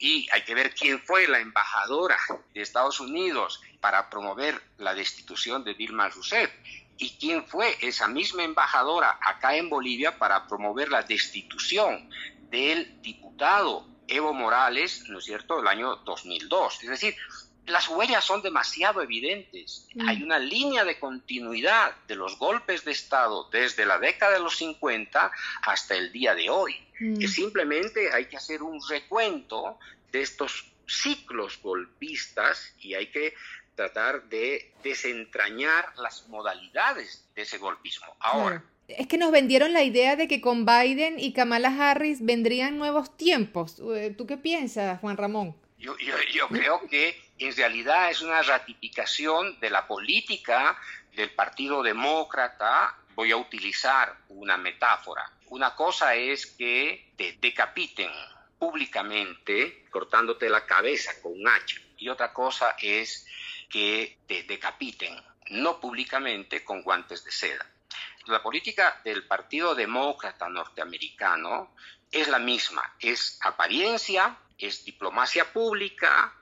y 0.03 0.29
hay 0.33 0.43
que 0.43 0.57
ver 0.57 0.75
quién 0.75 1.01
fue 1.01 1.29
la 1.29 1.39
embajadora 1.39 2.19
de 2.53 2.61
Estados 2.61 2.99
Unidos 2.99 3.63
para 3.81 4.11
promover 4.11 4.61
la 4.79 4.95
destitución 4.95 5.63
de 5.63 5.75
Dilma 5.75 6.09
Rousseff 6.09 6.51
y 6.99 7.11
quién 7.19 7.47
fue 7.47 7.77
esa 7.81 8.09
misma 8.09 8.43
embajadora 8.43 9.17
acá 9.23 9.55
en 9.55 9.71
Bolivia 9.71 10.19
para 10.19 10.49
promover 10.49 10.89
la 10.89 11.05
destitución 11.05 12.11
del 12.51 13.01
diputado 13.01 13.87
Evo 14.09 14.35
Morales, 14.35 15.05
¿no 15.09 15.21
es 15.21 15.25
cierto?, 15.25 15.61
el 15.61 15.69
año 15.69 15.95
2002. 15.95 16.83
Es 16.83 16.91
decir, 16.91 17.15
las 17.67 17.89
huellas 17.89 18.25
son 18.25 18.43
demasiado 18.43 19.03
evidentes. 19.03 19.87
Mm. 19.95 20.09
Hay 20.09 20.23
una 20.25 20.41
línea 20.41 20.85
de 20.85 20.99
continuidad 20.99 21.95
de 22.09 22.17
los 22.17 22.39
golpes 22.39 22.85
de 22.85 22.91
Estado 22.91 23.49
desde 23.53 23.87
la 23.87 24.01
década 24.01 24.33
de 24.33 24.41
los 24.41 24.57
50 24.57 25.31
hasta 25.63 25.95
el 25.95 26.11
día 26.11 26.35
de 26.35 26.51
hoy. 26.51 26.75
Mm. 27.03 27.19
Que 27.19 27.27
simplemente 27.27 28.13
hay 28.13 28.27
que 28.27 28.37
hacer 28.37 28.63
un 28.63 28.81
recuento 28.89 29.77
de 30.13 30.23
estos 30.23 30.73
ciclos 30.87 31.59
golpistas 31.61 32.75
y 32.79 32.95
hay 32.95 33.09
que 33.09 33.35
tratar 33.75 34.29
de 34.29 34.73
desentrañar 34.85 35.93
las 35.97 36.29
modalidades 36.29 37.27
de 37.35 37.43
ese 37.43 37.59
golpismo. 37.59 38.07
Ahora, 38.21 38.63
Es 38.87 39.09
que 39.09 39.19
nos 39.19 39.33
vendieron 39.33 39.73
la 39.73 39.83
idea 39.83 40.15
de 40.15 40.29
que 40.29 40.41
con 40.41 40.65
Biden 40.65 41.19
y 41.19 41.33
Kamala 41.33 41.75
Harris 41.77 42.25
vendrían 42.25 42.79
nuevos 42.79 43.17
tiempos. 43.17 43.83
Eh, 43.97 44.15
¿Tú 44.17 44.27
qué 44.29 44.37
piensas, 44.37 45.01
Juan 45.01 45.17
Ramón? 45.17 45.57
Yo, 45.79 45.97
yo, 45.99 46.47
creo 46.49 46.87
que 46.89 47.21
en 47.39 47.57
realidad 47.57 48.13
es 48.13 48.23
una 48.23 48.43
ratificación 48.43 49.59
de 49.59 49.71
la 49.71 49.89
política 49.89 50.79
del 51.17 51.31
Partido 51.31 51.83
Demócrata. 51.83 52.97
Voy 53.15 53.33
a 53.33 53.37
utilizar 53.37 54.17
una 54.29 54.57
metáfora. 54.57 55.31
Una 55.47 55.75
cosa 55.75 56.15
es 56.15 56.47
que 56.47 57.13
te 57.17 57.39
decapiten 57.41 58.11
públicamente 58.59 59.85
cortándote 59.91 60.49
la 60.49 60.65
cabeza 60.65 61.21
con 61.21 61.33
un 61.33 61.49
hacha. 61.49 61.81
Y 61.99 62.09
otra 62.09 62.33
cosa 62.33 62.77
es 62.81 63.27
que 63.69 64.19
te 64.27 64.45
decapiten, 64.45 65.15
no 65.51 65.81
públicamente, 65.81 66.65
con 66.65 66.83
guantes 66.83 67.25
de 67.25 67.33
seda. 67.33 67.67
La 68.27 68.43
política 68.43 69.01
del 69.05 69.27
Partido 69.27 69.75
Demócrata 69.75 70.49
norteamericano 70.49 71.75
es 72.11 72.29
la 72.29 72.39
misma, 72.39 72.95
es 73.01 73.39
apariencia, 73.43 74.39
es 74.59 74.85
diplomacia 74.85 75.53
pública, 75.53 76.33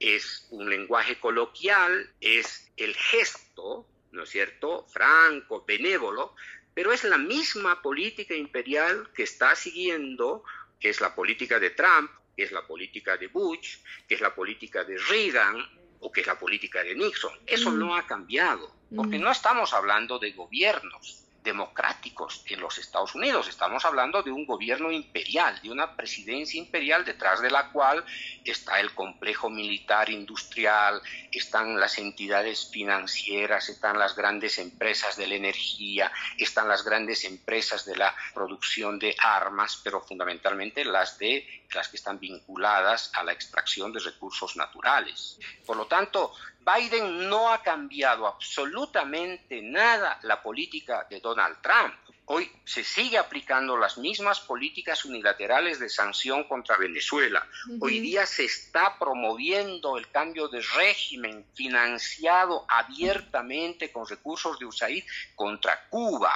es 0.00 0.46
un 0.50 0.70
lenguaje 0.70 1.18
coloquial, 1.20 2.14
es 2.20 2.72
el 2.76 2.94
gesto, 2.94 3.86
¿no 4.18 4.24
es 4.24 4.30
cierto?, 4.30 4.84
franco, 4.88 5.64
benévolo, 5.64 6.34
pero 6.74 6.92
es 6.92 7.04
la 7.04 7.18
misma 7.18 7.80
política 7.80 8.34
imperial 8.34 9.10
que 9.14 9.22
está 9.22 9.54
siguiendo 9.54 10.44
que 10.78 10.90
es 10.90 11.00
la 11.00 11.14
política 11.14 11.58
de 11.58 11.70
Trump, 11.70 12.10
que 12.36 12.42
es 12.42 12.52
la 12.52 12.66
política 12.66 13.16
de 13.16 13.28
Bush, 13.28 13.78
que 14.06 14.16
es 14.16 14.20
la 14.20 14.34
política 14.34 14.84
de 14.84 14.98
Reagan 14.98 15.56
o 16.00 16.10
que 16.12 16.20
es 16.20 16.26
la 16.26 16.38
política 16.38 16.82
de 16.82 16.94
Nixon. 16.94 17.32
Eso 17.46 17.70
mm. 17.70 17.78
no 17.78 17.96
ha 17.96 18.06
cambiado, 18.06 18.74
porque 18.94 19.18
mm. 19.18 19.22
no 19.22 19.30
estamos 19.30 19.72
hablando 19.72 20.18
de 20.18 20.32
gobiernos, 20.32 21.24
democráticos 21.48 22.44
en 22.46 22.60
los 22.60 22.76
Estados 22.76 23.14
Unidos. 23.14 23.48
Estamos 23.48 23.86
hablando 23.86 24.22
de 24.22 24.30
un 24.30 24.44
gobierno 24.44 24.92
imperial, 24.92 25.58
de 25.62 25.70
una 25.70 25.96
presidencia 25.96 26.58
imperial 26.58 27.06
detrás 27.06 27.40
de 27.40 27.50
la 27.50 27.70
cual 27.70 28.04
está 28.44 28.80
el 28.80 28.92
complejo 28.92 29.48
militar 29.48 30.10
industrial, 30.10 31.00
están 31.32 31.80
las 31.80 31.96
entidades 31.96 32.70
financieras, 32.70 33.70
están 33.70 33.98
las 33.98 34.14
grandes 34.14 34.58
empresas 34.58 35.16
de 35.16 35.26
la 35.26 35.36
energía, 35.36 36.12
están 36.36 36.68
las 36.68 36.84
grandes 36.84 37.24
empresas 37.24 37.86
de 37.86 37.96
la 37.96 38.14
producción 38.34 38.98
de 38.98 39.16
armas, 39.18 39.80
pero 39.82 40.02
fundamentalmente 40.02 40.84
las 40.84 41.18
de 41.18 41.46
las 41.74 41.88
que 41.88 41.96
están 41.96 42.18
vinculadas 42.18 43.10
a 43.14 43.22
la 43.22 43.32
extracción 43.32 43.92
de 43.92 44.00
recursos 44.00 44.56
naturales. 44.56 45.38
Por 45.66 45.76
lo 45.76 45.86
tanto, 45.86 46.32
Biden 46.60 47.28
no 47.28 47.52
ha 47.52 47.62
cambiado 47.62 48.26
absolutamente 48.26 49.62
nada 49.62 50.18
la 50.22 50.42
política 50.42 51.06
de 51.08 51.20
Donald 51.20 51.58
Trump. 51.62 51.94
Hoy 52.30 52.50
se 52.66 52.84
sigue 52.84 53.16
aplicando 53.16 53.78
las 53.78 53.96
mismas 53.96 54.40
políticas 54.40 55.06
unilaterales 55.06 55.78
de 55.78 55.88
sanción 55.88 56.44
contra 56.44 56.76
Venezuela. 56.76 57.46
Hoy 57.80 58.00
día 58.00 58.26
se 58.26 58.44
está 58.44 58.98
promoviendo 58.98 59.96
el 59.96 60.10
cambio 60.10 60.46
de 60.48 60.60
régimen 60.76 61.46
financiado 61.54 62.66
abiertamente 62.68 63.90
con 63.90 64.06
recursos 64.06 64.58
de 64.58 64.66
USAID 64.66 65.04
contra 65.34 65.88
Cuba. 65.88 66.30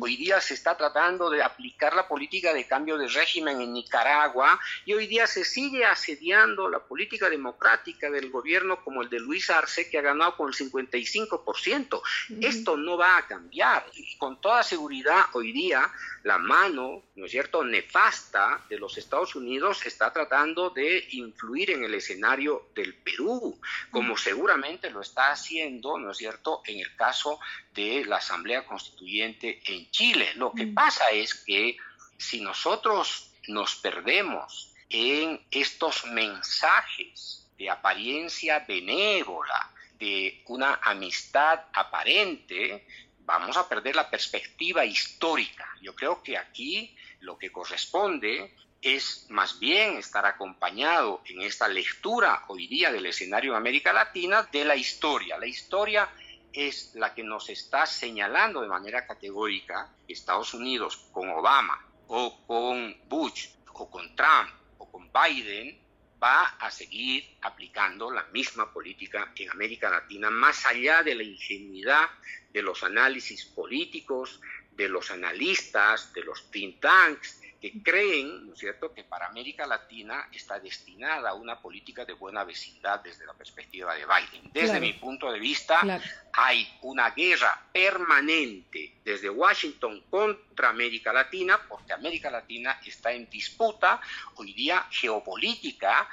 Hoy 0.00 0.16
día 0.16 0.40
se 0.40 0.54
está 0.54 0.74
tratando 0.74 1.28
de 1.28 1.42
aplicar 1.42 1.94
la 1.94 2.08
política 2.08 2.54
de 2.54 2.66
cambio 2.66 2.96
de 2.96 3.08
régimen 3.08 3.60
en 3.60 3.74
Nicaragua 3.74 4.58
y 4.86 4.94
hoy 4.94 5.06
día 5.06 5.26
se 5.26 5.44
sigue 5.44 5.84
asediando 5.84 6.70
la 6.70 6.78
política 6.78 7.28
democrática 7.28 8.10
del 8.10 8.30
gobierno 8.30 8.82
como 8.82 9.02
el 9.02 9.10
de 9.10 9.20
Luis 9.20 9.50
Arce 9.50 9.90
que 9.90 9.98
ha 9.98 10.02
ganado 10.02 10.34
con 10.34 10.48
el 10.48 10.54
55%. 10.54 12.00
Esto 12.40 12.78
no 12.78 12.96
va 12.96 13.18
a 13.18 13.26
cambiar. 13.26 13.84
Y 13.92 14.16
con 14.16 14.40
toda 14.40 14.62
seguridad 14.62 15.25
hoy 15.32 15.52
día 15.52 15.90
la 16.22 16.38
mano, 16.38 17.04
¿no 17.14 17.26
es 17.26 17.30
cierto?, 17.30 17.64
nefasta 17.64 18.64
de 18.68 18.78
los 18.78 18.98
Estados 18.98 19.34
Unidos 19.34 19.84
está 19.86 20.12
tratando 20.12 20.70
de 20.70 21.06
influir 21.12 21.70
en 21.70 21.84
el 21.84 21.94
escenario 21.94 22.70
del 22.74 22.94
Perú, 22.94 23.60
como 23.90 24.16
seguramente 24.16 24.90
lo 24.90 25.00
está 25.00 25.30
haciendo, 25.30 25.98
¿no 25.98 26.10
es 26.10 26.18
cierto?, 26.18 26.62
en 26.66 26.80
el 26.80 26.94
caso 26.96 27.38
de 27.72 28.04
la 28.04 28.16
Asamblea 28.16 28.66
Constituyente 28.66 29.60
en 29.66 29.90
Chile. 29.90 30.32
Lo 30.36 30.52
que 30.52 30.66
pasa 30.66 31.10
es 31.10 31.34
que 31.34 31.76
si 32.18 32.40
nosotros 32.40 33.32
nos 33.48 33.76
perdemos 33.76 34.74
en 34.88 35.40
estos 35.50 36.04
mensajes 36.06 37.48
de 37.58 37.70
apariencia 37.70 38.60
benévola, 38.60 39.72
de 39.98 40.42
una 40.46 40.80
amistad 40.82 41.60
aparente, 41.72 42.86
vamos 43.26 43.56
a 43.56 43.68
perder 43.68 43.96
la 43.96 44.08
perspectiva 44.08 44.84
histórica. 44.84 45.68
Yo 45.82 45.94
creo 45.94 46.22
que 46.22 46.38
aquí 46.38 46.96
lo 47.20 47.36
que 47.36 47.50
corresponde 47.50 48.54
es 48.80 49.26
más 49.30 49.58
bien 49.58 49.96
estar 49.96 50.24
acompañado 50.24 51.20
en 51.26 51.42
esta 51.42 51.66
lectura 51.66 52.44
hoy 52.48 52.68
día 52.68 52.92
del 52.92 53.06
escenario 53.06 53.52
de 53.52 53.58
América 53.58 53.92
Latina 53.92 54.48
de 54.52 54.64
la 54.64 54.76
historia. 54.76 55.38
La 55.38 55.46
historia 55.46 56.08
es 56.52 56.94
la 56.94 57.14
que 57.14 57.24
nos 57.24 57.50
está 57.50 57.84
señalando 57.84 58.62
de 58.62 58.68
manera 58.68 59.06
categórica 59.06 59.92
Estados 60.06 60.54
Unidos 60.54 60.96
con 61.12 61.28
Obama 61.28 61.84
o 62.06 62.46
con 62.46 62.96
Bush 63.08 63.48
o 63.72 63.90
con 63.90 64.14
Trump 64.14 64.50
o 64.78 64.90
con 64.90 65.10
Biden 65.12 65.85
va 66.22 66.44
a 66.58 66.70
seguir 66.70 67.24
aplicando 67.42 68.10
la 68.10 68.24
misma 68.32 68.72
política 68.72 69.32
en 69.36 69.50
América 69.50 69.90
Latina, 69.90 70.30
más 70.30 70.64
allá 70.66 71.02
de 71.02 71.14
la 71.14 71.22
ingenuidad 71.22 72.08
de 72.52 72.62
los 72.62 72.82
análisis 72.82 73.44
políticos, 73.44 74.40
de 74.72 74.88
los 74.88 75.10
analistas, 75.10 76.12
de 76.12 76.22
los 76.24 76.50
think 76.50 76.80
tanks, 76.80 77.40
que 77.60 77.82
creen, 77.82 78.46
¿no 78.46 78.52
es 78.54 78.58
cierto?, 78.58 78.92
que 78.92 79.04
para 79.04 79.26
América 79.26 79.66
Latina 79.66 80.28
está 80.32 80.60
destinada 80.60 81.30
a 81.30 81.34
una 81.34 81.60
política 81.60 82.04
de 82.04 82.12
buena 82.12 82.44
vecindad 82.44 83.00
desde 83.00 83.26
la 83.26 83.34
perspectiva 83.34 83.94
de 83.94 84.04
Biden. 84.04 84.50
Desde 84.52 84.80
mi 84.80 84.92
punto 84.94 85.30
de 85.32 85.38
vista, 85.38 86.00
hay 86.32 86.68
una 86.82 87.10
guerra 87.10 87.68
permanente 87.72 88.96
desde 89.04 89.30
Washington 89.30 90.04
contra 90.10 90.68
América 90.70 91.12
Latina, 91.12 91.60
porque 91.68 91.92
América 91.92 92.30
Latina 92.30 92.80
está 92.84 93.12
en 93.12 93.28
disputa 93.28 94.00
hoy 94.36 94.52
día 94.52 94.86
geopolítica 94.90 96.08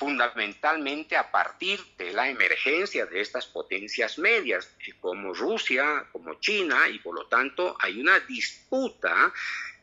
fundamentalmente 0.00 1.14
a 1.14 1.30
partir 1.30 1.78
de 1.98 2.14
la 2.14 2.26
emergencia 2.26 3.04
de 3.04 3.20
estas 3.20 3.46
potencias 3.46 4.18
medias, 4.18 4.74
como 4.98 5.34
Rusia, 5.34 6.06
como 6.10 6.40
China, 6.40 6.88
y 6.88 6.98
por 7.00 7.14
lo 7.14 7.26
tanto 7.26 7.76
hay 7.78 8.00
una 8.00 8.18
disputa 8.20 9.30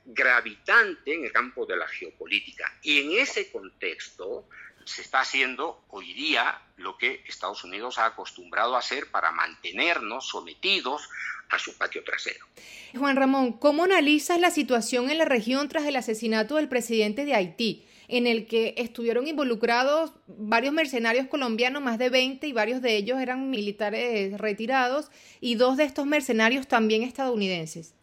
gravitante 0.08 1.14
en 1.14 1.26
el 1.26 1.32
campo 1.32 1.66
de 1.66 1.76
la 1.76 1.88
geopolítica. 1.88 2.72
Y 2.82 3.02
en 3.02 3.12
ese 3.22 3.52
contexto 3.52 4.48
se 4.86 5.02
está 5.02 5.20
haciendo 5.20 5.84
hoy 5.90 6.14
día 6.14 6.62
lo 6.78 6.98
que 6.98 7.24
Estados 7.28 7.64
Unidos 7.66 8.00
ha 8.00 8.06
acostumbrado 8.06 8.76
a 8.76 8.80
hacer 8.80 9.12
para 9.12 9.32
mantenernos 9.32 10.30
sometidos 10.30 11.10
a 11.50 11.60
su 11.60 11.78
patio 11.78 12.04
trasero. 12.04 12.46
Juan 12.96 13.18
Ramón, 13.18 13.54
¿cómo 13.54 13.84
analizas 13.84 14.40
la 14.40 14.50
situación 14.50 15.10
en 15.10 15.18
la 15.18 15.26
región 15.26 15.68
tras 15.68 15.86
el 15.86 15.98
asesinato 15.98 16.56
del 16.56 16.70
presidente 16.70 17.26
de 17.26 17.36
Haití? 17.36 17.86
en 18.08 18.26
el 18.26 18.48
que 18.48 18.74
estuvieron 18.78 19.28
involucrados 19.28 20.14
varios 20.28 20.74
mercenarios 20.74 21.28
colombianos, 21.28 21.82
más 21.82 21.98
de 21.98 22.10
20, 22.10 22.48
y 22.48 22.54
varios 22.54 22.82
de 22.82 22.96
ellos 22.96 23.20
eran 23.20 23.50
militares 23.50 24.38
retirados, 24.38 25.12
y 25.42 25.56
dos 25.56 25.76
de 25.76 25.84
estos 25.84 26.06
mercenarios 26.06 26.68
también 26.68 27.04
estadounidenses. 27.04 27.96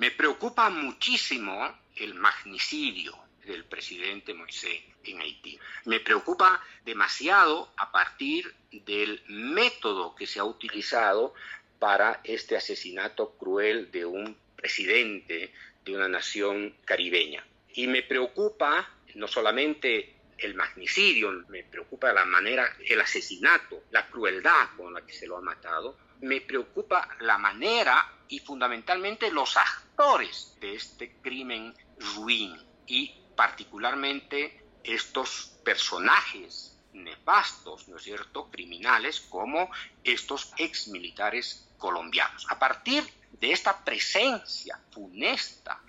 Me 0.00 0.10
preocupa 0.10 0.70
muchísimo 0.70 1.78
el 1.94 2.14
magnicidio 2.14 3.14
del 3.44 3.66
presidente 3.66 4.32
Moisés 4.32 4.80
en 5.04 5.20
Haití. 5.20 5.58
Me 5.84 6.00
preocupa 6.00 6.64
demasiado 6.86 7.70
a 7.76 7.92
partir 7.92 8.50
del 8.72 9.22
método 9.28 10.14
que 10.14 10.26
se 10.26 10.38
ha 10.38 10.44
utilizado 10.44 11.34
para 11.78 12.22
este 12.24 12.56
asesinato 12.56 13.32
cruel 13.32 13.90
de 13.90 14.06
un 14.06 14.38
presidente 14.56 15.52
de 15.84 15.94
una 15.94 16.08
nación 16.08 16.74
caribeña. 16.86 17.46
Y 17.74 17.86
me 17.86 18.02
preocupa 18.02 18.88
no 19.16 19.28
solamente 19.28 20.14
el 20.38 20.54
magnicidio, 20.54 21.44
me 21.50 21.62
preocupa 21.64 22.10
la 22.14 22.24
manera, 22.24 22.74
el 22.88 23.02
asesinato, 23.02 23.84
la 23.90 24.06
crueldad 24.08 24.70
con 24.78 24.94
la 24.94 25.04
que 25.04 25.12
se 25.12 25.26
lo 25.26 25.36
ha 25.36 25.42
matado, 25.42 25.98
me 26.22 26.40
preocupa 26.40 27.08
la 27.20 27.38
manera 27.38 28.06
y 28.28 28.38
fundamentalmente 28.40 29.30
los 29.30 29.56
actores 29.56 30.56
de 30.60 30.74
este 30.74 31.16
crimen 31.20 31.74
ruin 32.14 32.56
y 32.86 33.14
particularmente 33.34 34.62
estos 34.84 35.58
personajes 35.64 36.78
nefastos, 36.92 37.88
¿no 37.88 37.96
es 37.96 38.02
cierto?, 38.02 38.50
criminales 38.50 39.20
como 39.20 39.70
estos 40.04 40.52
ex 40.58 40.88
militares 40.88 41.68
colombianos. 41.78 42.46
A 42.50 42.58
partir 42.58 43.04
de 43.32 43.52
esta 43.52 43.84
presencia 43.84 44.78
funesta 44.90 45.80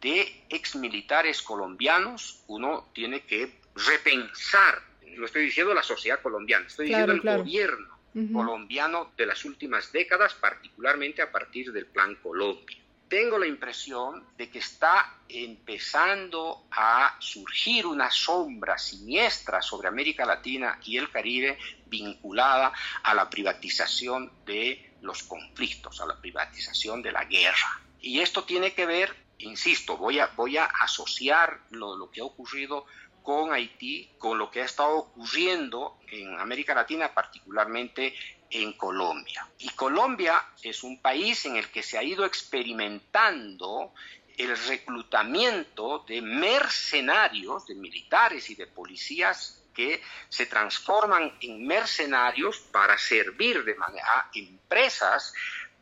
de 0.00 0.44
ex 0.48 0.76
militares 0.76 1.42
colombianos, 1.42 2.44
uno 2.46 2.88
tiene 2.94 3.22
que 3.22 3.60
repensar, 3.74 4.82
no 5.02 5.26
estoy 5.26 5.44
diciendo 5.44 5.74
la 5.74 5.82
sociedad 5.82 6.20
colombiana, 6.22 6.66
estoy 6.66 6.86
diciendo 6.86 7.12
el 7.12 7.20
gobierno 7.20 7.99
colombiano 8.32 9.12
de 9.16 9.26
las 9.26 9.44
últimas 9.44 9.92
décadas, 9.92 10.34
particularmente 10.34 11.22
a 11.22 11.30
partir 11.30 11.72
del 11.72 11.86
Plan 11.86 12.16
Colombia. 12.16 12.78
tengo 13.08 13.38
la 13.38 13.46
impresión 13.46 14.24
de 14.38 14.48
que 14.48 14.60
está 14.60 15.18
empezando 15.28 16.66
a 16.70 17.16
surgir 17.18 17.84
una 17.86 18.08
sombra 18.08 18.78
siniestra 18.78 19.60
sobre 19.60 19.88
América 19.88 20.24
Latina 20.24 20.78
y 20.84 20.96
el 20.96 21.10
Caribe 21.10 21.58
vinculada 21.86 22.72
a 23.02 23.14
la 23.14 23.28
privatización 23.28 24.30
de 24.46 24.92
los 25.02 25.24
conflictos, 25.24 26.00
a 26.00 26.06
la 26.06 26.20
privatización 26.20 27.02
de 27.02 27.10
la 27.10 27.24
guerra. 27.24 27.80
Y 28.00 28.20
esto 28.20 28.44
tiene 28.44 28.74
que 28.74 28.86
ver, 28.86 29.14
insisto, 29.38 29.96
voy 29.96 30.20
a, 30.20 30.28
voy 30.36 30.56
a 30.56 30.66
asociar 30.66 31.60
lo, 31.70 31.96
lo 31.96 32.10
que 32.10 32.20
ha 32.20 32.24
ocurrido 32.24 32.86
con 33.22 33.52
Haití, 33.52 34.10
con 34.18 34.38
lo 34.38 34.50
que 34.50 34.62
ha 34.62 34.64
estado 34.64 34.96
ocurriendo 34.96 35.98
en 36.08 36.38
América 36.38 36.74
Latina, 36.74 37.12
particularmente 37.12 38.14
en 38.50 38.72
Colombia. 38.72 39.46
Y 39.58 39.68
Colombia 39.70 40.44
es 40.62 40.82
un 40.82 41.00
país 41.00 41.44
en 41.46 41.56
el 41.56 41.70
que 41.70 41.82
se 41.82 41.98
ha 41.98 42.02
ido 42.02 42.24
experimentando 42.24 43.92
el 44.36 44.56
reclutamiento 44.66 46.04
de 46.08 46.22
mercenarios, 46.22 47.66
de 47.66 47.74
militares 47.74 48.48
y 48.50 48.54
de 48.54 48.66
policías 48.66 49.62
que 49.74 50.02
se 50.28 50.46
transforman 50.46 51.36
en 51.40 51.66
mercenarios 51.66 52.58
para 52.72 52.98
servir 52.98 53.64
de 53.64 53.74
manera 53.74 54.06
a 54.06 54.30
empresas 54.34 55.32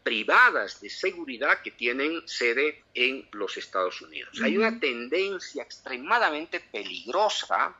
privadas 0.08 0.80
de 0.80 0.88
seguridad 0.88 1.60
que 1.60 1.70
tienen 1.70 2.26
sede 2.26 2.82
en 2.94 3.28
los 3.32 3.58
Estados 3.58 4.00
Unidos. 4.00 4.40
Hay 4.42 4.56
una 4.56 4.80
tendencia 4.80 5.62
extremadamente 5.62 6.60
peligrosa 6.60 7.74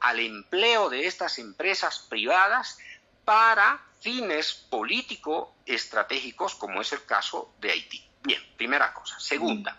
al 0.00 0.18
empleo 0.18 0.88
de 0.88 1.06
estas 1.06 1.38
empresas 1.38 1.98
privadas 2.08 2.78
para 3.26 3.84
fines 4.00 4.54
político-estratégicos, 4.70 6.54
como 6.54 6.80
es 6.80 6.90
el 6.94 7.04
caso 7.04 7.54
de 7.60 7.72
Haití. 7.72 8.02
Bien, 8.22 8.40
primera 8.56 8.94
cosa. 8.94 9.20
Segunda, 9.20 9.78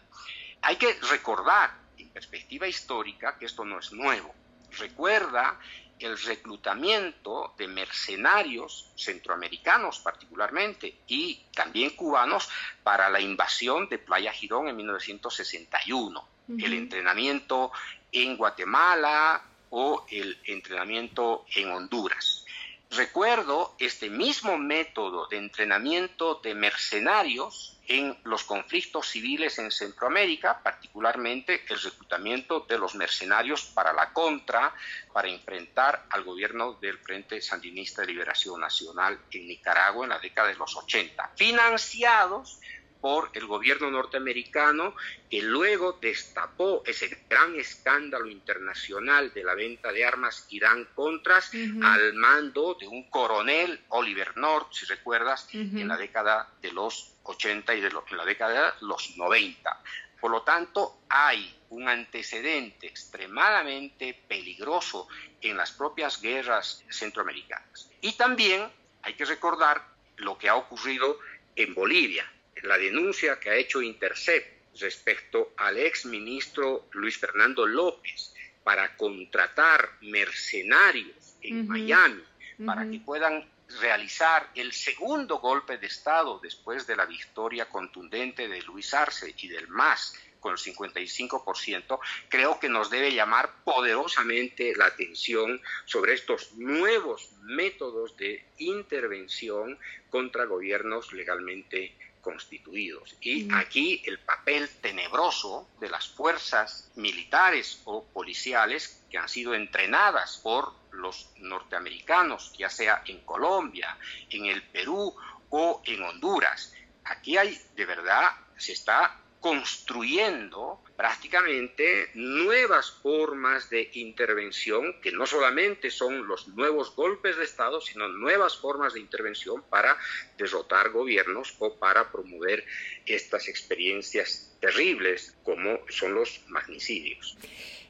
hay 0.61 0.75
que 0.75 0.93
recordar 1.09 1.75
en 1.97 2.09
perspectiva 2.09 2.67
histórica 2.67 3.35
que 3.39 3.45
esto 3.45 3.65
no 3.65 3.79
es 3.79 3.91
nuevo. 3.91 4.31
Recuerda 4.77 5.59
el 5.99 6.17
reclutamiento 6.17 7.53
de 7.57 7.67
mercenarios 7.67 8.91
centroamericanos 8.95 9.99
particularmente 9.99 10.99
y 11.07 11.41
también 11.53 11.91
cubanos 11.91 12.49
para 12.83 13.09
la 13.09 13.21
invasión 13.21 13.87
de 13.87 13.97
Playa 13.97 14.31
Girón 14.31 14.67
en 14.67 14.75
1961. 14.75 16.27
El 16.47 16.73
entrenamiento 16.73 17.71
en 18.11 18.37
Guatemala 18.37 19.43
o 19.71 20.05
el 20.09 20.37
entrenamiento 20.45 21.45
en 21.55 21.71
Honduras. 21.71 22.44
Recuerdo 22.91 23.75
este 23.79 24.09
mismo 24.09 24.57
método 24.57 25.27
de 25.27 25.37
entrenamiento 25.37 26.35
de 26.35 26.55
mercenarios 26.55 27.75
en 27.87 28.17
los 28.23 28.43
conflictos 28.43 29.09
civiles 29.09 29.59
en 29.59 29.71
Centroamérica, 29.71 30.61
particularmente 30.63 31.63
el 31.67 31.79
reclutamiento 31.79 32.61
de 32.61 32.77
los 32.77 32.95
mercenarios 32.95 33.63
para 33.65 33.93
la 33.93 34.11
contra, 34.11 34.73
para 35.13 35.29
enfrentar 35.29 36.05
al 36.09 36.23
gobierno 36.23 36.73
del 36.73 36.97
Frente 36.99 37.41
Sandinista 37.41 38.01
de 38.01 38.07
Liberación 38.07 38.59
Nacional 38.59 39.19
en 39.31 39.47
Nicaragua 39.47 40.05
en 40.05 40.09
la 40.09 40.19
década 40.19 40.47
de 40.47 40.55
los 40.55 40.75
80, 40.75 41.33
financiados 41.35 42.59
por 43.01 43.29
el 43.33 43.45
gobierno 43.45 43.91
norteamericano 43.91 44.95
que 45.29 45.41
luego 45.41 45.97
destapó 46.01 46.83
ese 46.85 47.25
gran 47.29 47.55
escándalo 47.55 48.27
internacional 48.27 49.33
de 49.33 49.43
la 49.43 49.55
venta 49.55 49.91
de 49.91 50.05
armas 50.05 50.47
Irán-Contras 50.49 51.51
al 51.83 52.13
mando 52.13 52.75
de 52.79 52.87
un 52.87 53.09
coronel, 53.09 53.79
Oliver 53.89 54.35
North, 54.37 54.73
si 54.73 54.85
recuerdas, 54.85 55.47
en 55.53 55.87
la 55.87 55.97
década 55.97 56.49
de 56.61 56.71
los 56.71 57.13
80 57.23 57.75
y 57.75 57.81
de 57.81 57.87
en 57.87 58.17
la 58.17 58.25
década 58.25 58.71
de 58.71 58.85
los 58.85 59.17
90. 59.17 59.81
Por 60.19 60.31
lo 60.31 60.41
tanto, 60.41 61.01
hay 61.09 61.55
un 61.69 61.87
antecedente 61.87 62.87
extremadamente 62.87 64.19
peligroso 64.27 65.07
en 65.41 65.57
las 65.57 65.71
propias 65.71 66.21
guerras 66.21 66.83
centroamericanas. 66.89 67.89
Y 68.01 68.13
también 68.13 68.67
hay 69.03 69.13
que 69.13 69.25
recordar 69.25 69.85
lo 70.17 70.37
que 70.37 70.49
ha 70.49 70.55
ocurrido 70.55 71.19
en 71.55 71.73
Bolivia 71.73 72.25
la 72.63 72.77
denuncia 72.77 73.39
que 73.39 73.49
ha 73.49 73.55
hecho 73.55 73.81
Intercept 73.81 74.79
respecto 74.79 75.53
al 75.57 75.77
ex 75.77 76.05
ministro 76.05 76.87
Luis 76.91 77.17
Fernando 77.17 77.65
López 77.65 78.33
para 78.63 78.95
contratar 78.97 79.97
mercenarios 80.01 81.37
en 81.41 81.67
Miami 81.67 82.23
para 82.65 82.89
que 82.89 82.99
puedan 82.99 83.47
realizar 83.81 84.49
el 84.55 84.71
segundo 84.71 85.39
golpe 85.39 85.77
de 85.77 85.87
Estado 85.87 86.39
después 86.41 86.85
de 86.87 86.95
la 86.95 87.05
victoria 87.05 87.67
contundente 87.67 88.47
de 88.47 88.61
Luis 88.61 88.93
Arce 88.93 89.33
y 89.37 89.47
del 89.47 89.67
MAS 89.67 90.13
con 90.39 90.53
el 90.53 90.59
55%, 90.59 91.99
creo 92.29 92.59
que 92.59 92.69
nos 92.69 92.91
debe 92.91 93.11
llamar 93.11 93.63
poderosamente 93.63 94.75
la 94.75 94.85
atención 94.85 95.59
sobre 95.85 96.13
estos 96.13 96.53
nuevos 96.53 97.31
métodos 97.41 98.15
de 98.15 98.45
intervención 98.59 99.79
contra 100.11 100.45
gobiernos 100.45 101.11
legalmente 101.13 101.95
constituidos. 102.25 103.15
Y 103.21 103.47
aquí 103.53 104.01
el 104.03 104.17
papel 104.17 104.67
tenebroso 104.81 105.69
de 105.79 105.89
las 105.89 106.07
fuerzas 106.07 106.91
militares 106.95 107.83
o 107.85 108.03
policiales 108.03 109.05
que 109.11 109.19
han 109.19 109.29
sido 109.29 109.53
entrenadas 109.53 110.39
por 110.41 110.73
los 110.91 111.29
norteamericanos, 111.37 112.51
ya 112.57 112.71
sea 112.71 113.03
en 113.05 113.21
Colombia, 113.21 113.95
en 114.31 114.47
el 114.47 114.63
Perú 114.63 115.15
o 115.51 115.83
en 115.85 116.01
Honduras. 116.01 116.73
Aquí 117.03 117.37
hay, 117.37 117.61
de 117.75 117.85
verdad, 117.85 118.31
se 118.57 118.71
está 118.71 119.21
construyendo 119.45 120.81
prácticamente 120.97 122.09
nuevas 122.15 122.89
formas 122.89 123.69
de 123.69 123.91
intervención 123.93 124.99
que 125.03 125.11
no 125.11 125.27
solamente 125.27 125.91
son 125.91 126.27
los 126.27 126.47
nuevos 126.47 126.95
golpes 126.95 127.37
de 127.37 127.43
Estado, 127.43 127.79
sino 127.79 128.07
nuevas 128.07 128.57
formas 128.57 128.95
de 128.95 129.01
intervención 129.01 129.61
para 129.69 129.99
derrotar 130.35 130.89
gobiernos 130.89 131.53
o 131.59 131.77
para 131.77 132.11
promover 132.11 132.65
estas 133.05 133.47
experiencias 133.47 134.57
terribles 134.59 135.37
como 135.43 135.77
son 135.89 136.15
los 136.15 136.41
magnicidios. 136.47 137.37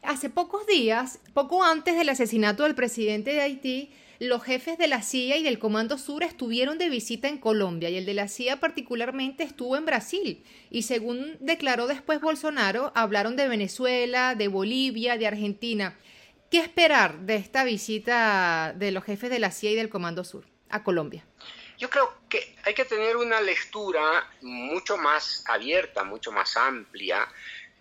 Hace 0.01 0.29
pocos 0.29 0.67
días, 0.67 1.21
poco 1.33 1.63
antes 1.63 1.95
del 1.95 2.09
asesinato 2.09 2.63
del 2.63 2.75
presidente 2.75 3.31
de 3.31 3.39
Haití, 3.39 3.93
los 4.29 4.43
jefes 4.43 4.77
de 4.77 4.88
la 4.88 5.01
CIA 5.01 5.38
y 5.38 5.43
del 5.43 5.59
Comando 5.59 5.97
Sur 5.97 6.23
estuvieron 6.23 6.77
de 6.77 6.89
visita 6.89 7.27
en 7.27 7.38
Colombia 7.38 7.89
y 7.89 7.97
el 7.97 8.05
de 8.05 8.13
la 8.13 8.27
CIA 8.27 8.59
particularmente 8.59 9.43
estuvo 9.43 9.77
en 9.77 9.85
Brasil. 9.85 10.43
Y 10.69 10.83
según 10.83 11.38
declaró 11.39 11.88
después 11.88 12.21
Bolsonaro, 12.21 12.91
hablaron 12.95 13.35
de 13.35 13.47
Venezuela, 13.47 14.35
de 14.35 14.47
Bolivia, 14.47 15.17
de 15.17 15.27
Argentina. 15.27 15.97
¿Qué 16.51 16.59
esperar 16.59 17.19
de 17.19 17.35
esta 17.35 17.63
visita 17.63 18.73
de 18.75 18.91
los 18.91 19.03
jefes 19.03 19.29
de 19.29 19.39
la 19.39 19.51
CIA 19.51 19.71
y 19.71 19.75
del 19.75 19.89
Comando 19.89 20.23
Sur 20.23 20.45
a 20.69 20.83
Colombia? 20.83 21.25
Yo 21.77 21.89
creo 21.89 22.13
que 22.29 22.55
hay 22.63 22.73
que 22.73 22.85
tener 22.85 23.17
una 23.17 23.41
lectura 23.41 24.29
mucho 24.41 24.97
más 24.97 25.43
abierta, 25.47 26.03
mucho 26.03 26.31
más 26.31 26.55
amplia 26.55 27.27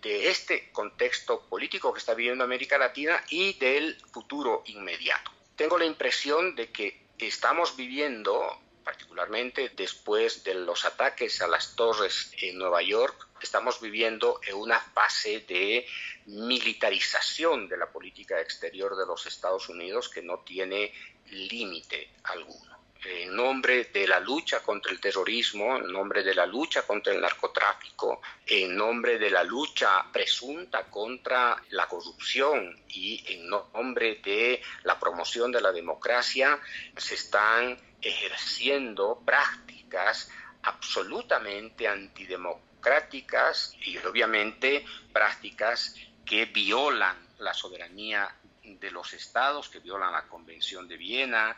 de 0.01 0.29
este 0.29 0.69
contexto 0.71 1.41
político 1.47 1.93
que 1.93 1.99
está 1.99 2.13
viviendo 2.13 2.43
América 2.43 2.77
Latina 2.77 3.23
y 3.29 3.53
del 3.53 3.97
futuro 4.11 4.63
inmediato. 4.65 5.34
Tengo 5.55 5.77
la 5.77 5.85
impresión 5.85 6.55
de 6.55 6.71
que 6.71 7.07
estamos 7.17 7.77
viviendo, 7.77 8.59
particularmente 8.83 9.69
después 9.69 10.43
de 10.43 10.53
los 10.53 10.83
ataques 10.83 11.41
a 11.41 11.47
las 11.47 11.75
torres 11.75 12.31
en 12.41 12.57
Nueva 12.57 12.81
York, 12.81 13.27
estamos 13.41 13.79
viviendo 13.79 14.41
en 14.45 14.55
una 14.55 14.79
fase 14.79 15.39
de 15.41 15.87
militarización 16.25 17.69
de 17.69 17.77
la 17.77 17.89
política 17.89 18.41
exterior 18.41 18.97
de 18.97 19.05
los 19.05 19.25
Estados 19.25 19.69
Unidos 19.69 20.09
que 20.09 20.21
no 20.21 20.39
tiene 20.39 20.93
límite 21.29 22.09
alguno 22.23 22.74
en 23.05 23.35
nombre 23.35 23.85
de 23.85 24.07
la 24.07 24.19
lucha 24.19 24.61
contra 24.61 24.91
el 24.91 24.99
terrorismo, 24.99 25.77
en 25.77 25.91
nombre 25.91 26.23
de 26.23 26.33
la 26.33 26.45
lucha 26.45 26.81
contra 26.83 27.13
el 27.13 27.21
narcotráfico, 27.21 28.21
en 28.45 28.75
nombre 28.75 29.19
de 29.19 29.29
la 29.29 29.43
lucha 29.43 30.05
presunta 30.11 30.85
contra 30.85 31.61
la 31.69 31.87
corrupción 31.87 32.75
y 32.89 33.23
en 33.33 33.47
nombre 33.47 34.21
de 34.23 34.61
la 34.83 34.99
promoción 34.99 35.51
de 35.51 35.61
la 35.61 35.71
democracia, 35.71 36.59
se 36.97 37.15
están 37.15 37.77
ejerciendo 38.01 39.21
prácticas 39.25 40.29
absolutamente 40.63 41.87
antidemocráticas 41.87 43.75
y 43.81 43.97
obviamente 43.99 44.85
prácticas 45.13 45.95
que 46.25 46.45
violan 46.45 47.17
la 47.39 47.53
soberanía 47.53 48.35
de 48.63 48.91
los 48.91 49.13
estados, 49.13 49.69
que 49.69 49.79
violan 49.79 50.11
la 50.11 50.27
Convención 50.27 50.87
de 50.87 50.97
Viena, 50.97 51.55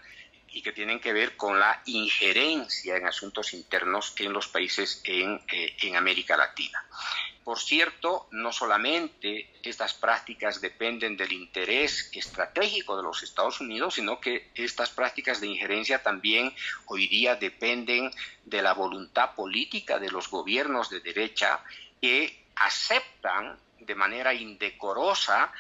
y 0.52 0.62
que 0.62 0.72
tienen 0.72 1.00
que 1.00 1.14
ver 1.14 1.36
con 1.36 1.60
la 1.60 1.82
injerencia 1.86 2.98
en 2.98 3.06
asuntos 3.06 3.54
internos 3.54 4.14
en 4.18 4.34
los 4.34 4.48
países 4.48 5.02
en, 5.04 5.42
eh, 5.52 5.76
en 5.82 5.96
América 5.96 6.38
Latina. 6.38 6.84
Por 7.44 7.60
cierto, 7.60 8.28
no 8.32 8.52
solamente 8.52 9.50
estas 9.64 9.94
prácticas 9.94 10.60
dependen 10.60 11.16
del 11.16 11.32
interés 11.32 12.10
estratégico 12.12 12.98
de 12.98 13.04
los 13.04 13.24
Estados 13.24 13.62
Unidos, 13.62 13.96
sino 13.96 14.20
que 14.20 14.50
estas 14.54 14.90
prácticas 14.90 15.40
de 15.40 15.48
injerencia 15.48 16.04
también 16.04 16.54
hoy 16.88 17.08
día 17.08 17.36
dependen 17.36 18.12
de 18.44 18.62
la 18.62 18.74
voluntad 18.74 19.34
política 19.34 19.98
de 19.98 20.12
los 20.12 20.30
gobiernos 20.30 20.90
de 20.90 21.00
derecha 21.00 21.64
que 22.02 22.44
aceptan 22.56 23.58
de 23.80 23.96
manera 23.96 24.34
indecorosa 24.34 25.52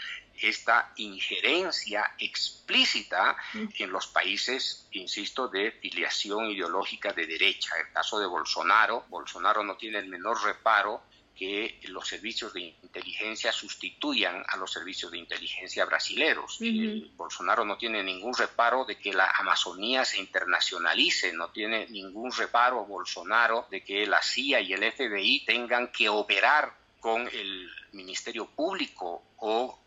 esta 0.41 0.91
injerencia 0.97 2.13
explícita 2.19 3.36
en 3.54 3.89
los 3.91 4.08
países, 4.08 4.88
insisto, 4.91 5.47
de 5.47 5.71
filiación 5.71 6.45
ideológica 6.45 7.13
de 7.13 7.26
derecha. 7.26 7.76
El 7.80 7.91
caso 7.91 8.19
de 8.19 8.28
Bolsonaro, 8.28 9.06
Bolsonaro 9.10 9.63
no 9.63 9.78
tiene 9.78 10.00
el 10.00 10.08
menor 10.08 10.43
reparo 10.43 11.02
que 11.38 11.80
los 11.84 12.08
servicios 12.08 12.52
de 12.54 12.76
inteligencia 12.82 13.52
sustituyan 13.52 14.43
a 14.47 14.58
los 14.58 14.71
servicios 14.71 15.12
de 15.12 15.19
inteligencia 15.19 15.86
brasileros. 15.86 16.58
Bolsonaro 17.15 17.63
no 17.63 17.78
tiene 17.78 18.04
ningún 18.04 18.36
reparo 18.36 18.86
de 18.86 18.97
que 18.97 19.13
la 19.13 19.30
Amazonía 19.36 20.04
se 20.04 20.17
internacionalice, 20.17 21.32
no 21.34 21.50
tiene 21.50 21.88
ningún 21.89 22.32
reparo 22.32 22.86
Bolsonaro 22.86 23.67
de 23.69 23.84
que 23.84 24.08
la 24.08 24.21
CIA 24.21 24.62
y 24.62 24.73
el 24.73 24.91
FBI 24.91 25.45
tengan 25.45 25.91
que 25.91 26.10
operar 26.10 26.76
con 27.00 27.28
el 27.28 27.69
Ministerio 27.91 28.47
Público 28.47 29.23
o 29.38 29.80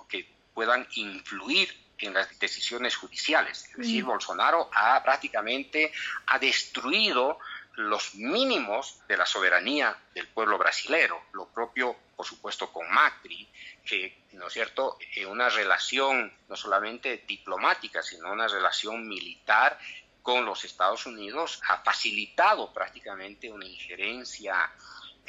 puedan 0.61 0.87
influir 0.97 1.75
en 1.97 2.13
las 2.13 2.39
decisiones 2.39 2.95
judiciales. 2.95 3.65
Es 3.71 3.77
decir, 3.79 4.05
Bolsonaro 4.05 4.69
ha 4.75 5.03
prácticamente 5.03 5.91
ha 6.27 6.39
destruido 6.39 7.39
los 7.77 8.15
mínimos 8.15 8.99
de 9.09 9.17
la 9.17 9.25
soberanía 9.25 9.97
del 10.13 10.29
pueblo 10.29 10.59
brasilero, 10.59 11.19
lo 11.33 11.47
propio, 11.47 11.97
por 12.15 12.27
supuesto, 12.27 12.71
con 12.71 12.93
Macri, 12.93 13.49
que, 13.87 14.19
¿no 14.33 14.49
es 14.49 14.53
cierto?, 14.53 14.99
en 15.15 15.29
una 15.29 15.49
relación 15.49 16.31
no 16.47 16.57
solamente 16.57 17.25
diplomática, 17.27 18.03
sino 18.03 18.31
una 18.31 18.47
relación 18.47 19.09
militar 19.09 19.79
con 20.21 20.45
los 20.45 20.67
Estados 20.67 21.07
Unidos, 21.07 21.63
ha 21.69 21.79
facilitado 21.79 22.71
prácticamente 22.71 23.51
una 23.51 23.65
injerencia 23.65 24.71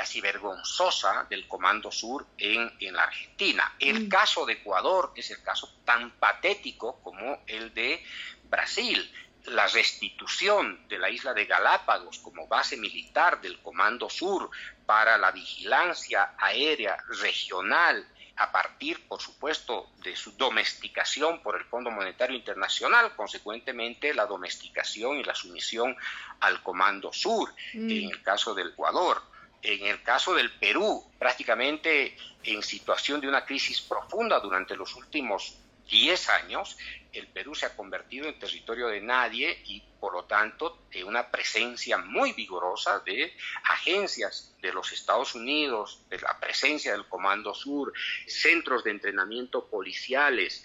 casi 0.01 0.19
vergonzosa 0.19 1.27
del 1.29 1.47
Comando 1.47 1.91
Sur 1.91 2.25
en, 2.35 2.73
en 2.79 2.95
la 2.95 3.03
Argentina. 3.03 3.75
El 3.77 4.07
mm. 4.07 4.09
caso 4.09 4.47
de 4.47 4.53
Ecuador 4.53 5.13
es 5.15 5.29
el 5.29 5.43
caso 5.43 5.71
tan 5.85 6.09
patético 6.17 6.99
como 7.03 7.43
el 7.45 7.71
de 7.75 8.03
Brasil 8.45 9.13
la 9.45 9.67
restitución 9.67 10.87
de 10.87 10.97
la 10.97 11.11
isla 11.11 11.35
de 11.35 11.45
Galápagos 11.45 12.17
como 12.17 12.47
base 12.47 12.77
militar 12.77 13.41
del 13.41 13.61
Comando 13.61 14.09
Sur 14.09 14.49
para 14.87 15.19
la 15.19 15.29
vigilancia 15.29 16.33
aérea 16.39 16.97
regional 17.21 18.07
a 18.37 18.51
partir, 18.51 19.07
por 19.07 19.21
supuesto, 19.21 19.91
de 19.97 20.15
su 20.15 20.31
domesticación 20.31 21.43
por 21.43 21.57
el 21.57 21.65
Fondo 21.65 21.91
Monetario 21.91 22.35
Internacional, 22.35 23.15
consecuentemente 23.15 24.15
la 24.15 24.25
domesticación 24.25 25.17
y 25.17 25.23
la 25.23 25.35
sumisión 25.35 25.95
al 26.39 26.63
Comando 26.63 27.13
Sur, 27.13 27.53
mm. 27.75 27.89
en 27.91 28.09
el 28.09 28.23
caso 28.23 28.55
del 28.55 28.69
Ecuador. 28.69 29.30
En 29.61 29.85
el 29.85 30.01
caso 30.01 30.33
del 30.33 30.51
Perú, 30.51 31.03
prácticamente 31.19 32.15
en 32.43 32.63
situación 32.63 33.21
de 33.21 33.27
una 33.27 33.45
crisis 33.45 33.81
profunda 33.81 34.39
durante 34.39 34.75
los 34.75 34.95
últimos 34.95 35.55
10 35.89 36.29
años, 36.29 36.77
el 37.11 37.27
Perú 37.27 37.53
se 37.53 37.65
ha 37.65 37.75
convertido 37.75 38.27
en 38.27 38.39
territorio 38.39 38.87
de 38.87 39.01
nadie 39.01 39.61
y 39.65 39.83
por 39.99 40.13
lo 40.13 40.23
tanto 40.23 40.85
de 40.91 41.03
una 41.03 41.29
presencia 41.29 41.97
muy 41.97 42.33
vigorosa 42.33 42.99
de 42.99 43.35
agencias 43.69 44.55
de 44.61 44.73
los 44.73 44.91
Estados 44.93 45.35
Unidos, 45.35 46.01
de 46.09 46.19
la 46.19 46.39
presencia 46.39 46.93
del 46.93 47.07
Comando 47.07 47.53
Sur, 47.53 47.93
centros 48.25 48.83
de 48.83 48.91
entrenamiento 48.91 49.67
policiales, 49.67 50.63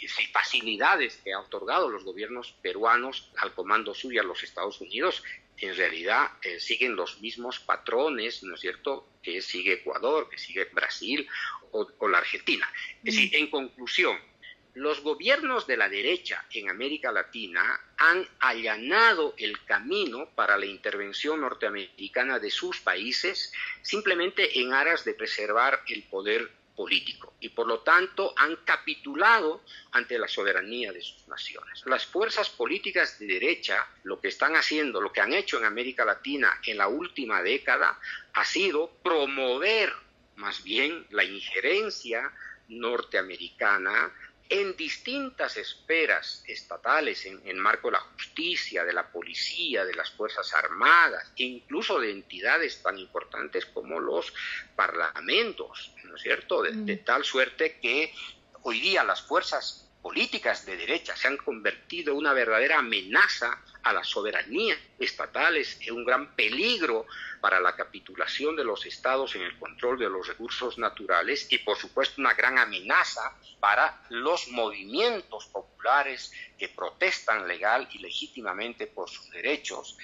y 0.00 0.26
facilidades 0.26 1.16
que 1.18 1.32
ha 1.32 1.40
otorgado 1.40 1.88
los 1.88 2.04
gobiernos 2.04 2.52
peruanos 2.62 3.30
al 3.38 3.54
Comando 3.54 3.94
Sur 3.94 4.12
y 4.12 4.18
a 4.18 4.22
los 4.22 4.42
Estados 4.42 4.80
Unidos, 4.80 5.22
en 5.58 5.76
realidad 5.76 6.30
eh, 6.42 6.58
siguen 6.60 6.96
los 6.96 7.20
mismos 7.20 7.60
patrones, 7.60 8.42
¿no 8.42 8.54
es 8.54 8.60
cierto?, 8.60 9.08
que 9.22 9.40
sigue 9.40 9.74
Ecuador, 9.74 10.28
que 10.28 10.38
sigue 10.38 10.64
Brasil 10.72 11.26
o, 11.72 11.86
o 11.98 12.08
la 12.08 12.18
Argentina. 12.18 12.70
Es 12.98 13.14
decir, 13.14 13.34
en 13.36 13.48
conclusión, 13.48 14.18
los 14.74 15.02
gobiernos 15.02 15.68
de 15.68 15.76
la 15.76 15.88
derecha 15.88 16.44
en 16.52 16.68
América 16.68 17.12
Latina 17.12 17.80
han 17.96 18.26
allanado 18.40 19.34
el 19.38 19.64
camino 19.64 20.28
para 20.34 20.58
la 20.58 20.66
intervención 20.66 21.40
norteamericana 21.40 22.40
de 22.40 22.50
sus 22.50 22.80
países 22.80 23.52
simplemente 23.82 24.58
en 24.58 24.72
aras 24.72 25.04
de 25.04 25.14
preservar 25.14 25.80
el 25.86 26.02
poder 26.02 26.50
político 26.74 27.34
y 27.40 27.50
por 27.50 27.66
lo 27.66 27.80
tanto 27.80 28.34
han 28.36 28.56
capitulado 28.64 29.62
ante 29.92 30.18
la 30.18 30.28
soberanía 30.28 30.92
de 30.92 31.02
sus 31.02 31.26
naciones. 31.28 31.82
Las 31.86 32.06
fuerzas 32.06 32.50
políticas 32.50 33.18
de 33.18 33.26
derecha 33.26 33.86
lo 34.02 34.20
que 34.20 34.28
están 34.28 34.56
haciendo, 34.56 35.00
lo 35.00 35.12
que 35.12 35.20
han 35.20 35.32
hecho 35.32 35.58
en 35.58 35.64
América 35.64 36.04
Latina 36.04 36.60
en 36.64 36.78
la 36.78 36.88
última 36.88 37.42
década 37.42 37.98
ha 38.32 38.44
sido 38.44 38.90
promover 39.02 39.92
más 40.36 40.62
bien 40.64 41.06
la 41.10 41.24
injerencia 41.24 42.32
norteamericana 42.68 44.12
en 44.48 44.76
distintas 44.76 45.56
esferas 45.56 46.44
estatales, 46.46 47.24
en, 47.26 47.40
en, 47.44 47.58
marco 47.58 47.88
de 47.88 47.92
la 47.92 48.00
justicia, 48.00 48.84
de 48.84 48.92
la 48.92 49.10
policía, 49.10 49.84
de 49.84 49.94
las 49.94 50.10
Fuerzas 50.10 50.52
Armadas, 50.54 51.32
e 51.36 51.44
incluso 51.44 51.98
de 51.98 52.10
entidades 52.10 52.82
tan 52.82 52.98
importantes 52.98 53.66
como 53.66 54.00
los 54.00 54.32
parlamentos, 54.76 55.92
¿no 56.04 56.16
es 56.16 56.22
cierto? 56.22 56.62
De, 56.62 56.72
de 56.72 56.96
mm. 56.96 57.04
tal 57.04 57.24
suerte 57.24 57.78
que 57.80 58.12
hoy 58.62 58.80
día 58.80 59.02
las 59.04 59.22
fuerzas 59.22 59.90
políticas 60.02 60.66
de 60.66 60.76
derecha 60.76 61.16
se 61.16 61.28
han 61.28 61.38
convertido 61.38 62.12
en 62.12 62.18
una 62.18 62.34
verdadera 62.34 62.78
amenaza 62.78 63.58
a 63.84 63.92
la 63.92 64.02
soberanía 64.02 64.76
estatal, 64.98 65.56
es 65.56 65.78
un 65.90 66.04
gran 66.04 66.34
peligro 66.34 67.06
para 67.40 67.60
la 67.60 67.76
capitulación 67.76 68.56
de 68.56 68.64
los 68.64 68.86
estados 68.86 69.34
en 69.36 69.42
el 69.42 69.58
control 69.58 69.98
de 69.98 70.08
los 70.08 70.26
recursos 70.26 70.78
naturales 70.78 71.46
y 71.50 71.58
por 71.58 71.76
supuesto 71.76 72.20
una 72.20 72.32
gran 72.32 72.58
amenaza 72.58 73.36
para 73.60 74.02
los 74.08 74.48
movimientos 74.48 75.46
populares 75.46 76.32
que 76.58 76.70
protestan 76.70 77.46
legal 77.46 77.86
y 77.92 77.98
legítimamente 77.98 78.86
por 78.86 79.10
sus 79.10 79.30
derechos. 79.30 79.98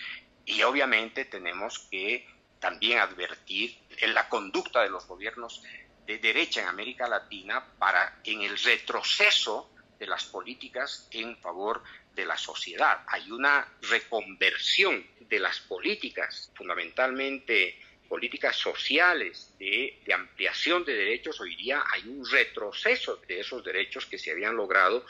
Y 0.44 0.62
obviamente 0.62 1.24
tenemos 1.24 1.78
que 1.90 2.28
también 2.58 2.98
advertir 2.98 3.78
en 3.98 4.12
la 4.12 4.28
conducta 4.28 4.82
de 4.82 4.90
los 4.90 5.06
gobiernos 5.06 5.62
de 6.06 6.18
derecha 6.18 6.60
en 6.60 6.68
América 6.68 7.08
Latina 7.08 7.64
para 7.78 8.20
en 8.24 8.42
el 8.42 8.58
retroceso 8.58 9.70
de 9.98 10.06
las 10.06 10.24
políticas 10.24 11.08
en 11.10 11.36
favor 11.38 11.82
de 12.14 12.24
la 12.24 12.36
sociedad. 12.36 13.04
Hay 13.06 13.30
una 13.30 13.66
reconversión 13.82 15.06
de 15.20 15.38
las 15.38 15.60
políticas, 15.60 16.50
fundamentalmente 16.54 17.78
políticas 18.10 18.56
sociales 18.56 19.52
de, 19.60 19.96
ampliación 20.12 20.84
de 20.84 20.94
derechos, 20.94 21.40
hoy 21.40 21.54
día 21.54 21.84
hay 21.92 22.08
un 22.08 22.28
retroceso 22.28 23.22
de 23.28 23.38
esos 23.38 23.62
derechos 23.64 24.04
que 24.06 24.18
se 24.18 24.32
habían 24.32 24.56
logrado 24.56 25.06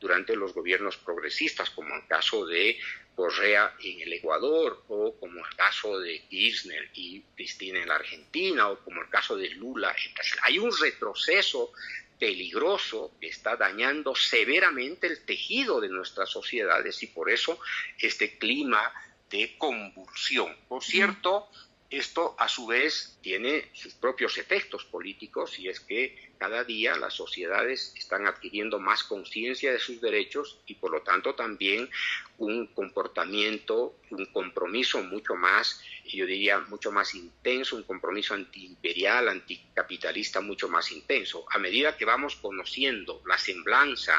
durante 0.00 0.34
los 0.34 0.54
gobiernos 0.54 0.96
progresistas, 0.96 1.68
como 1.68 1.94
el 1.94 2.06
caso 2.06 2.46
de 2.46 2.78
Correa 3.14 3.74
en 3.82 4.00
el 4.00 4.14
Ecuador, 4.14 4.82
o 4.88 5.14
como 5.20 5.40
el 5.40 5.56
caso 5.56 6.00
de 6.00 6.22
Kirchner 6.30 6.88
y 6.94 7.20
Cristina 7.36 7.82
en 7.82 7.88
la 7.88 7.96
Argentina, 7.96 8.70
o 8.70 8.78
como 8.78 9.02
el 9.02 9.10
caso 9.10 9.36
de 9.36 9.50
Lula 9.50 9.94
en 10.02 10.14
Brasil. 10.14 10.38
Hay 10.44 10.58
un 10.58 10.72
retroceso 10.80 11.72
peligroso 12.18 13.12
está 13.20 13.56
dañando 13.56 14.14
severamente 14.14 15.06
el 15.06 15.24
tejido 15.24 15.80
de 15.80 15.88
nuestras 15.88 16.30
sociedades 16.30 17.02
y 17.02 17.06
por 17.06 17.30
eso 17.30 17.58
este 17.98 18.38
clima 18.38 18.92
de 19.30 19.56
convulsión. 19.58 20.56
Por 20.68 20.82
cierto, 20.82 21.48
esto 21.90 22.34
a 22.38 22.48
su 22.48 22.66
vez 22.66 23.18
tiene 23.22 23.70
sus 23.72 23.94
propios 23.94 24.36
efectos 24.36 24.84
políticos 24.84 25.58
y 25.58 25.68
es 25.68 25.80
que 25.80 26.32
cada 26.36 26.62
día 26.64 26.96
las 26.96 27.14
sociedades 27.14 27.94
están 27.96 28.26
adquiriendo 28.26 28.78
más 28.78 29.02
conciencia 29.04 29.72
de 29.72 29.78
sus 29.78 30.00
derechos 30.00 30.58
y 30.66 30.74
por 30.74 30.90
lo 30.90 31.02
tanto 31.02 31.34
también 31.34 31.88
un 32.38 32.68
comportamiento, 32.68 33.96
un 34.10 34.26
compromiso 34.26 35.02
mucho 35.02 35.34
más, 35.34 35.80
yo 36.04 36.24
diría, 36.24 36.60
mucho 36.60 36.92
más 36.92 37.14
intenso, 37.14 37.76
un 37.76 37.82
compromiso 37.82 38.34
antiimperial, 38.34 39.28
anticapitalista 39.28 40.40
mucho 40.40 40.68
más 40.68 40.90
intenso. 40.92 41.44
A 41.50 41.58
medida 41.58 41.96
que 41.96 42.04
vamos 42.04 42.36
conociendo 42.36 43.22
la 43.26 43.38
semblanza 43.38 44.14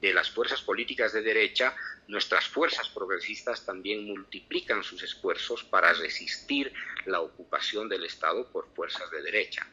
de 0.00 0.12
las 0.12 0.30
fuerzas 0.30 0.62
políticas 0.62 1.12
de 1.12 1.22
derecha, 1.22 1.74
nuestras 2.08 2.46
fuerzas 2.46 2.88
progresistas 2.88 3.64
también 3.64 4.04
multiplican 4.04 4.82
sus 4.82 5.02
esfuerzos 5.02 5.62
para 5.62 5.92
resistir 5.92 6.72
la 7.06 7.20
ocupación 7.20 7.88
del 7.88 8.04
Estado 8.04 8.50
por 8.50 8.68
fuerzas 8.74 9.10
de 9.10 9.22
derecha. 9.22 9.66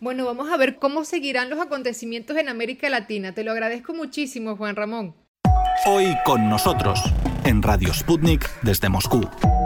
Bueno, 0.00 0.24
vamos 0.24 0.50
a 0.50 0.56
ver 0.56 0.78
cómo 0.78 1.04
seguirán 1.04 1.50
los 1.50 1.58
acontecimientos 1.58 2.36
en 2.36 2.48
América 2.48 2.88
Latina. 2.88 3.34
Te 3.34 3.44
lo 3.44 3.52
agradezco 3.52 3.94
muchísimo, 3.94 4.56
Juan 4.56 4.76
Ramón. 4.76 5.14
Hoy 5.86 6.16
con 6.24 6.48
nosotros, 6.48 7.00
en 7.48 7.62
Radio 7.62 7.94
Sputnik 7.94 8.50
desde 8.62 8.90
Moscú. 8.90 9.57